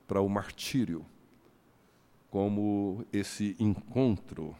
para 0.07 0.21
o 0.21 0.29
martírio, 0.29 1.05
como 2.31 3.07
esse 3.11 3.57
encontro 3.59 4.55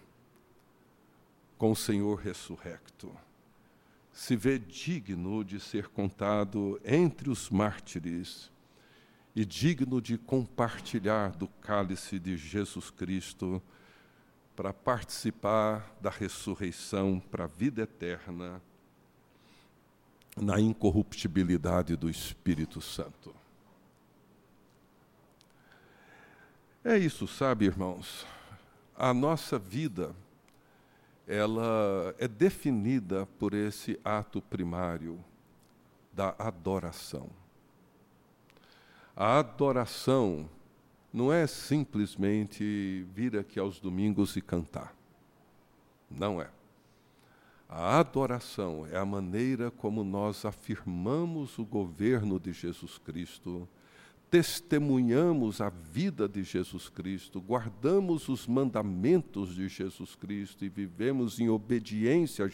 com 1.59 1.73
o 1.73 1.77
Senhor 1.77 2.19
ressurrecto. 2.19 3.15
Se 4.13 4.35
vê 4.35 4.59
digno 4.59 5.45
de 5.45 5.61
ser 5.61 5.89
contado 5.89 6.81
entre 6.85 7.31
os 7.31 7.51
mártires 7.51 8.51
e 9.35 9.45
digno 9.45 10.01
de 10.01 10.17
compartilhar 10.17 11.37
do 11.37 11.47
cálice 11.47 12.19
de 12.19 12.37
Jesus 12.37 12.91
Cristo 12.91 13.63
para 14.55 14.73
participar 14.73 15.95
da 16.01 16.09
ressurreição 16.09 17.21
para 17.21 17.45
a 17.45 17.47
vida 17.47 17.83
eterna 17.83 18.63
na 20.35 20.59
incorruptibilidade 20.59 21.97
do 21.97 22.09
Espírito 22.09 22.81
Santo. 22.81 23.35
É 26.83 26.97
isso, 26.97 27.27
sabe, 27.27 27.67
irmãos? 27.67 28.27
A 28.97 29.13
nossa 29.13 29.59
vida 29.59 30.15
ela 31.27 32.15
é 32.19 32.29
definida 32.29 33.27
por 33.39 33.53
esse 33.53 33.99
ato 34.05 34.41
primário 34.41 35.19
da 36.13 36.35
adoração. 36.39 37.29
A 39.15 39.39
adoração 39.39 40.49
não 41.13 41.33
é 41.33 41.47
simplesmente 41.47 43.07
vir 43.13 43.37
aqui 43.37 43.59
aos 43.59 43.81
domingos 43.81 44.37
e 44.37 44.41
cantar. 44.41 44.95
Não 46.11 46.41
é. 46.41 46.51
A 47.69 47.99
adoração 47.99 48.87
é 48.87 48.97
a 48.97 49.05
maneira 49.05 49.71
como 49.71 50.05
nós 50.05 50.45
afirmamos 50.45 51.59
o 51.59 51.65
governo 51.65 52.39
de 52.39 52.53
Jesus 52.53 52.99
Cristo, 52.99 53.69
testemunhamos 54.31 55.61
a 55.61 55.71
vida 55.71 56.29
de 56.29 56.43
Jesus 56.43 56.89
Cristo, 56.89 57.41
guardamos 57.41 58.29
os 58.29 58.47
mandamentos 58.47 59.55
de 59.55 59.69
Jesus 59.69 60.15
Cristo 60.15 60.65
e 60.65 60.69
vivemos 60.69 61.39
em 61.39 61.49
obediência 61.49 62.49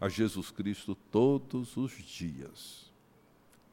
a 0.00 0.08
Jesus 0.08 0.50
Cristo 0.50 0.94
todos 1.10 1.76
os 1.76 1.92
dias. 1.92 2.92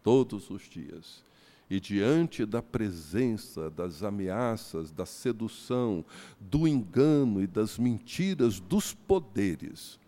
Todos 0.02 0.50
os 0.50 0.64
dias 0.64 1.24
e 1.70 1.80
diante 1.80 2.46
da 2.46 2.62
presença 2.62 3.70
das 3.70 4.04
ameaças, 4.04 4.92
da 4.92 5.06
sedução, 5.06 6.06
do 6.40 6.68
engano 6.68 7.42
e 7.42 7.48
das 7.48 7.78
mentiras 7.78 8.60
dos 8.60 8.94
poderes, 8.94 10.00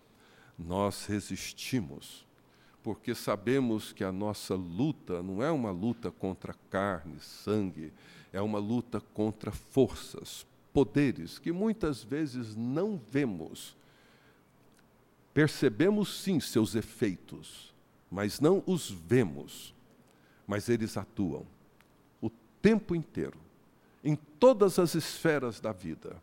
nós 0.58 1.06
resistimos, 1.06 2.24
porque 2.86 3.14
sabemos 3.14 3.92
que 3.92 4.06
a 4.06 4.12
nossa 4.14 4.56
luta 4.56 5.22
não 5.22 5.44
é 5.44 5.52
uma 5.52 5.72
luta 5.72 6.10
contra 6.10 6.54
carne, 6.70 7.20
sangue, 7.20 7.92
é 8.32 8.40
uma 8.40 8.60
luta 8.60 9.02
contra 9.02 9.52
forças, 9.52 10.48
poderes 10.72 11.38
que 11.38 11.52
muitas 11.52 12.02
vezes 12.02 12.56
não 12.56 13.02
vemos. 13.12 13.76
Percebemos 15.34 16.22
sim 16.22 16.40
seus 16.40 16.76
efeitos, 16.76 17.74
mas 18.10 18.40
não 18.40 18.64
os 18.66 18.90
vemos 18.90 19.76
mas 20.48 20.70
eles 20.70 20.96
atuam 20.98 21.46
o 22.22 22.30
tempo 22.62 22.96
inteiro, 22.96 23.40
em 24.04 24.16
todas 24.16 24.80
as 24.80 24.96
esferas 24.96 25.60
da 25.60 25.72
vida. 25.72 26.22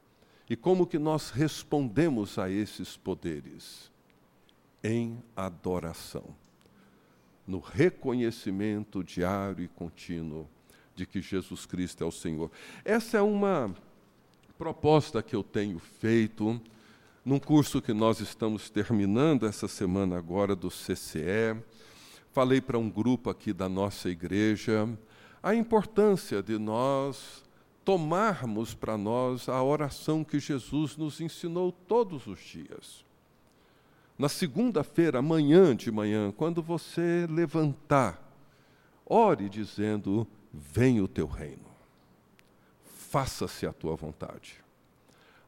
E 0.48 0.56
como 0.56 0.86
que 0.86 0.98
nós 0.98 1.30
respondemos 1.30 2.38
a 2.38 2.50
esses 2.50 2.96
poderes? 2.96 3.90
Em 4.84 5.22
adoração, 5.34 6.34
no 7.46 7.58
reconhecimento 7.58 9.02
diário 9.02 9.64
e 9.64 9.68
contínuo 9.68 10.48
de 10.94 11.06
que 11.06 11.20
Jesus 11.20 11.66
Cristo 11.66 12.04
é 12.04 12.06
o 12.06 12.12
Senhor. 12.12 12.50
Essa 12.84 13.18
é 13.18 13.22
uma 13.22 13.74
proposta 14.58 15.22
que 15.22 15.34
eu 15.34 15.42
tenho 15.42 15.78
feito 15.78 16.60
num 17.24 17.38
curso 17.38 17.80
que 17.80 17.92
nós 17.92 18.20
estamos 18.20 18.68
terminando 18.68 19.46
essa 19.46 19.66
semana 19.66 20.18
agora 20.18 20.54
do 20.54 20.68
CCE 20.68 21.56
falei 22.32 22.62
para 22.62 22.78
um 22.78 22.88
grupo 22.88 23.28
aqui 23.28 23.52
da 23.52 23.68
nossa 23.68 24.08
igreja 24.08 24.88
a 25.42 25.54
importância 25.54 26.42
de 26.42 26.56
nós 26.58 27.44
tomarmos 27.84 28.74
para 28.74 28.96
nós 28.96 29.48
a 29.48 29.62
oração 29.62 30.24
que 30.24 30.40
Jesus 30.40 30.96
nos 30.96 31.20
ensinou 31.20 31.72
todos 31.72 32.26
os 32.26 32.40
dias. 32.40 33.04
Na 34.22 34.28
segunda-feira, 34.28 35.18
amanhã 35.18 35.74
de 35.74 35.90
manhã, 35.90 36.30
quando 36.30 36.62
você 36.62 37.26
levantar, 37.28 38.22
ore 39.04 39.48
dizendo: 39.48 40.24
Venha 40.52 41.02
o 41.02 41.08
teu 41.08 41.26
reino, 41.26 41.66
faça-se 42.84 43.66
a 43.66 43.72
tua 43.72 43.96
vontade. 43.96 44.62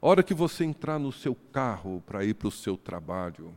Hora 0.03 0.25
que 0.25 0.35
você 0.35 0.65
entrar 0.65 0.99
no 0.99 1.13
seu 1.13 1.37
carro 1.53 2.03
para 2.05 2.25
ir 2.25 2.35
para 2.35 2.49
o 2.49 2.51
seu 2.51 2.77
trabalho, 2.77 3.55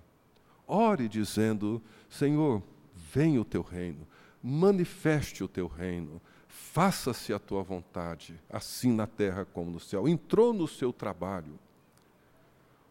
ore 0.68 1.10
dizendo: 1.10 1.82
Senhor, 2.08 2.62
venha 2.94 3.42
o 3.42 3.46
teu 3.46 3.64
reino, 3.64 4.08
manifeste 4.44 5.44
o 5.44 5.48
teu 5.48 5.66
reino, 5.66 6.22
faça-se 6.48 7.34
a 7.34 7.40
tua 7.40 7.64
vontade, 7.64 8.40
assim 8.48 8.94
na 8.94 9.08
terra 9.08 9.46
como 9.52 9.72
no 9.72 9.80
céu. 9.80 10.08
Entrou 10.08 10.54
no 10.54 10.68
seu 10.68 10.94
trabalho, 10.94 11.58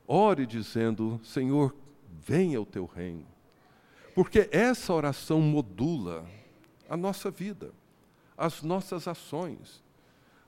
ore 0.09 0.45
dizendo: 0.45 1.20
Senhor, 1.22 1.72
venha 2.25 2.61
o 2.61 2.67
teu 2.67 2.87
reino. 2.87 3.27
Porque 4.14 4.49
essa 4.51 4.93
oração 4.93 5.41
modula 5.41 6.25
a 6.89 6.97
nossa 6.97 7.31
vida, 7.31 7.73
as 8.37 8.62
nossas 8.62 9.07
ações. 9.07 9.83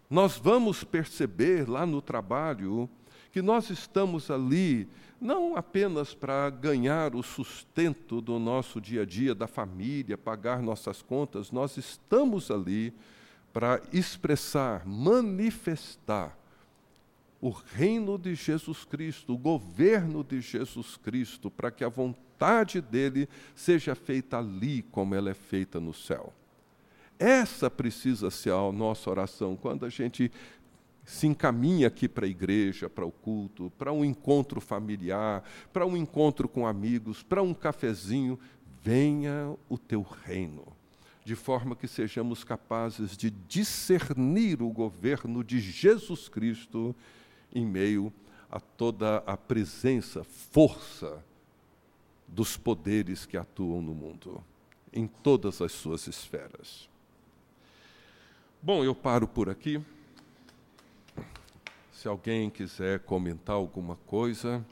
Nós 0.09 0.39
vamos 0.39 0.85
perceber 0.85 1.69
lá 1.69 1.85
no 1.85 2.01
trabalho 2.01 2.89
que 3.31 3.43
nós 3.43 3.69
estamos 3.69 4.31
ali 4.31 4.89
não 5.21 5.57
apenas 5.57 6.14
para 6.14 6.49
ganhar 6.49 7.14
o 7.14 7.23
sustento 7.23 8.21
do 8.21 8.39
nosso 8.39 8.81
dia 8.81 9.03
a 9.03 9.05
dia, 9.05 9.35
da 9.35 9.49
família, 9.49 10.16
pagar 10.16 10.62
nossas 10.62 11.03
contas, 11.03 11.51
nós 11.51 11.77
estamos 11.77 12.51
ali 12.51 12.95
para 13.53 13.83
expressar, 13.93 14.87
manifestar 14.87 16.38
o 17.41 17.51
reino 17.51 18.18
de 18.18 18.34
Jesus 18.34 18.84
Cristo, 18.84 19.34
o 19.34 19.39
governo 19.39 20.24
de 20.24 20.41
Jesus 20.41 20.97
Cristo, 20.97 21.51
para 21.51 21.70
que 21.70 21.84
a 21.84 21.89
vontade 21.89 22.80
dele 22.80 23.28
seja 23.55 23.95
feita 23.95 24.39
ali 24.39 24.82
como 24.82 25.14
ela 25.14 25.30
é 25.30 25.34
feita 25.34 25.78
no 25.78 25.95
céu. 25.95 26.32
Essa 27.18 27.70
precisa 27.70 28.30
ser 28.30 28.53
a 28.53 28.72
nossa 28.72 29.11
oração 29.11 29.57
quando 29.57 29.84
a 29.84 29.89
gente 29.89 30.30
se 31.05 31.26
encaminha 31.26 31.86
aqui 31.86 32.09
para 32.09 32.26
a 32.26 32.28
igreja, 32.28 32.89
para 32.89 33.07
o 33.07 33.11
culto, 33.11 33.72
para 33.78 33.93
um 33.93 34.05
encontro 34.05 34.61
familiar, 34.61 35.43
para 35.72 35.86
um 35.86 35.97
encontro 35.97 36.49
com 36.49 36.66
amigos, 36.66 37.22
para 37.22 37.43
um 37.43 37.55
cafezinho, 37.55 38.39
venha 38.82 39.57
o 39.68 39.78
teu 39.78 40.03
reino, 40.03 40.66
de 41.24 41.34
forma 41.34 41.74
que 41.74 41.89
sejamos 41.89 42.45
capazes 42.45 43.16
de 43.16 43.30
discernir 43.30 44.61
o 44.62 44.68
governo 44.68 45.43
de 45.43 45.59
Jesus 45.61 46.28
Cristo 46.28 46.95
em 47.55 47.64
meio 47.64 48.12
a 48.51 48.59
toda 48.61 49.18
a 49.26 49.36
presença, 49.36 50.24
força 50.24 51.22
dos 52.26 52.57
poderes 52.57 53.26
que 53.26 53.36
atuam 53.36 53.80
no 53.80 53.94
mundo, 53.94 54.42
em 54.92 55.07
todas 55.07 55.61
as 55.61 55.72
suas 55.72 56.07
esferas. 56.07 56.88
Bom, 58.62 58.84
eu 58.84 58.94
paro 58.94 59.26
por 59.26 59.49
aqui. 59.49 59.80
Se 61.92 62.09
alguém 62.09 62.51
quiser 62.51 63.01
comentar 63.01 63.57
alguma 63.57 63.96
coisa, 64.07 64.64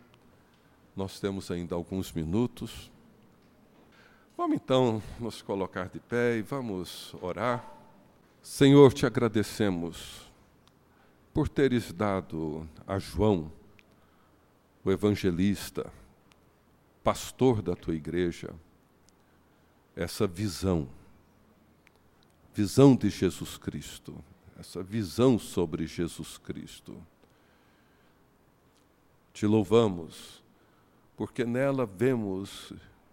nós 0.94 1.20
temos 1.20 1.50
ainda 1.50 1.74
alguns 1.74 2.12
minutos. 2.12 2.90
Vamos 4.36 4.56
então 4.56 5.02
nos 5.18 5.42
colocar 5.42 5.88
de 5.88 5.98
pé 5.98 6.36
e 6.36 6.42
vamos 6.42 7.14
orar. 7.20 7.64
Senhor, 8.42 8.92
te 8.92 9.06
agradecemos 9.06 10.25
por 11.36 11.50
teres 11.50 11.92
dado 11.92 12.66
a 12.86 12.98
João, 12.98 13.52
o 14.82 14.90
evangelista, 14.90 15.92
pastor 17.04 17.60
da 17.60 17.76
tua 17.76 17.94
igreja, 17.94 18.54
essa 19.94 20.26
visão, 20.26 20.88
visão 22.54 22.96
de 22.96 23.10
Jesus 23.10 23.58
Cristo, 23.58 24.16
essa 24.58 24.82
visão 24.82 25.38
sobre 25.38 25.86
Jesus 25.86 26.38
Cristo. 26.38 26.96
Te 29.34 29.44
louvamos, 29.44 30.42
porque 31.18 31.44
nela 31.44 31.84
vemos 31.84 32.72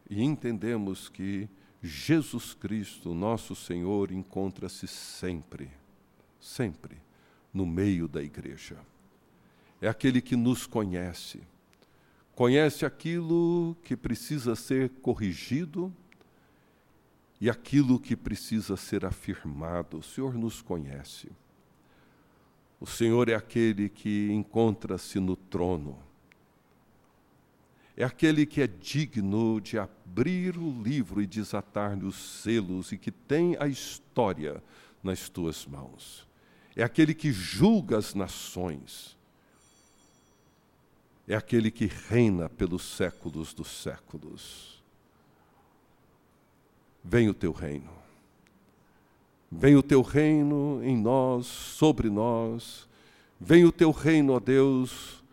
e 0.09 0.23
entendemos 0.23 1.09
que 1.09 1.49
Jesus 1.81 2.53
Cristo, 2.53 3.13
nosso 3.13 3.53
Senhor, 3.53 4.13
encontra-se 4.13 4.87
sempre, 4.87 5.69
sempre 6.39 7.03
no 7.53 7.65
meio 7.65 8.07
da 8.07 8.21
igreja. 8.21 8.77
É 9.81 9.87
aquele 9.87 10.21
que 10.21 10.35
nos 10.35 10.65
conhece, 10.65 11.41
conhece 12.35 12.85
aquilo 12.85 13.75
que 13.83 13.95
precisa 13.95 14.55
ser 14.55 14.89
corrigido 15.01 15.93
e 17.39 17.49
aquilo 17.49 17.99
que 17.99 18.15
precisa 18.15 18.77
ser 18.77 19.05
afirmado. 19.05 19.97
O 19.97 20.03
Senhor 20.03 20.33
nos 20.33 20.61
conhece. 20.61 21.29
O 22.79 22.85
Senhor 22.85 23.29
é 23.29 23.35
aquele 23.35 23.89
que 23.89 24.29
encontra-se 24.31 25.19
no 25.19 25.35
trono. 25.35 25.97
É 27.95 28.03
aquele 28.03 28.45
que 28.45 28.61
é 28.61 28.67
digno 28.67 29.61
de 29.61 29.77
abrir 29.77 30.57
o 30.57 30.81
livro 30.81 31.21
e 31.21 31.27
desatar-lhe 31.27 32.05
os 32.05 32.15
selos 32.15 32.91
e 32.91 32.97
que 32.97 33.11
tem 33.11 33.55
a 33.59 33.67
história 33.67 34.63
nas 35.03 35.29
tuas 35.29 35.65
mãos. 35.65 36.27
É 36.75 36.83
aquele 36.83 37.13
que 37.13 37.31
julga 37.31 37.97
as 37.97 38.13
nações 38.13 39.13
é 41.27 41.35
aquele 41.35 41.71
que 41.71 41.85
reina 41.85 42.49
pelos 42.49 42.83
séculos 42.83 43.53
dos 43.53 43.69
séculos. 43.69 44.83
Vem 47.03 47.29
o 47.29 47.33
teu 47.33 47.51
reino. 47.51 47.91
Vem 49.49 49.75
o 49.75 49.83
teu 49.83 50.01
reino 50.01 50.81
em 50.83 50.97
nós, 50.97 51.45
sobre 51.45 52.09
nós. 52.09 52.89
Vem 53.39 53.63
o 53.65 53.71
teu 53.71 53.91
reino, 53.91 54.33
ó 54.33 54.39
Deus, 54.39 55.23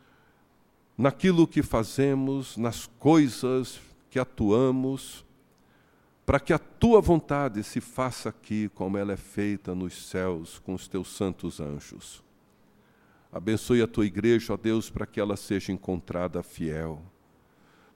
naquilo 0.97 1.47
que 1.47 1.63
fazemos, 1.63 2.57
nas 2.57 2.87
coisas 2.99 3.81
que 4.11 4.19
atuamos, 4.19 5.25
para 6.31 6.39
que 6.39 6.53
a 6.53 6.61
tua 6.61 7.01
vontade 7.01 7.61
se 7.65 7.81
faça 7.81 8.29
aqui 8.29 8.71
como 8.73 8.97
ela 8.97 9.15
é 9.15 9.17
feita 9.17 9.75
nos 9.75 10.07
céus 10.09 10.61
com 10.61 10.75
os 10.75 10.87
teus 10.87 11.09
santos 11.09 11.59
anjos. 11.59 12.23
Abençoe 13.33 13.83
a 13.83 13.89
tua 13.89 14.07
igreja, 14.07 14.55
ó 14.55 14.57
Deus, 14.57 14.89
para 14.89 15.07
que 15.07 15.19
ela 15.19 15.37
seja 15.37 15.73
encontrada 15.73 16.41
fiel. 16.41 17.03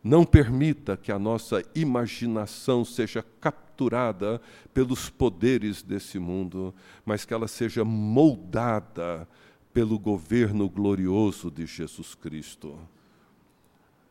Não 0.03 0.25
permita 0.25 0.97
que 0.97 1.13
a 1.13 1.19
nossa 1.19 1.63
imaginação 1.77 2.85
seja 2.85 3.25
capturada 3.41 4.43
pelos 4.73 5.09
poderes 5.09 5.81
desse 5.81 6.19
mundo, 6.19 6.75
mas 7.07 7.25
que 7.25 7.33
ela 7.33 7.47
seja 7.47 7.85
moldada 7.85 9.29
pelo 9.73 9.97
governo 9.97 10.69
glorioso 10.69 11.53
de 11.53 11.67
Jesus 11.67 12.17
Cristo. 12.17 12.77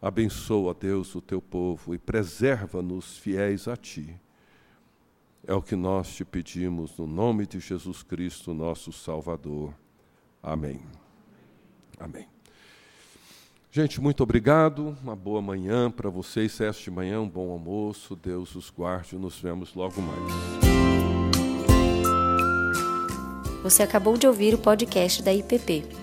Abençoa, 0.03 0.75
Deus, 0.77 1.15
o 1.15 1.21
teu 1.21 1.41
povo 1.41 1.95
e 1.95 1.97
preserva-nos 1.97 3.17
fiéis 3.17 3.69
a 3.69 3.77
ti. 3.77 4.13
É 5.47 5.53
o 5.53 5.61
que 5.61 5.77
nós 5.77 6.13
te 6.13 6.25
pedimos 6.25 6.97
no 6.97 7.07
nome 7.07 7.47
de 7.47 7.57
Jesus 7.61 8.03
Cristo, 8.03 8.53
nosso 8.53 8.91
Salvador. 8.91 9.73
Amém. 10.43 10.81
Amém. 11.97 12.27
Gente, 13.71 14.01
muito 14.01 14.21
obrigado. 14.21 14.97
Uma 15.01 15.15
boa 15.15 15.41
manhã 15.41 15.89
para 15.89 16.09
vocês. 16.09 16.59
Esta 16.59 16.91
manhã, 16.91 17.21
um 17.21 17.29
bom 17.29 17.49
almoço. 17.49 18.13
Deus 18.13 18.55
os 18.55 18.69
guarde. 18.69 19.15
Nos 19.15 19.39
vemos 19.39 19.73
logo 19.73 20.01
mais. 20.01 20.33
Você 23.63 23.81
acabou 23.81 24.17
de 24.17 24.27
ouvir 24.27 24.53
o 24.53 24.57
podcast 24.57 25.23
da 25.23 25.33
IPP. 25.33 26.02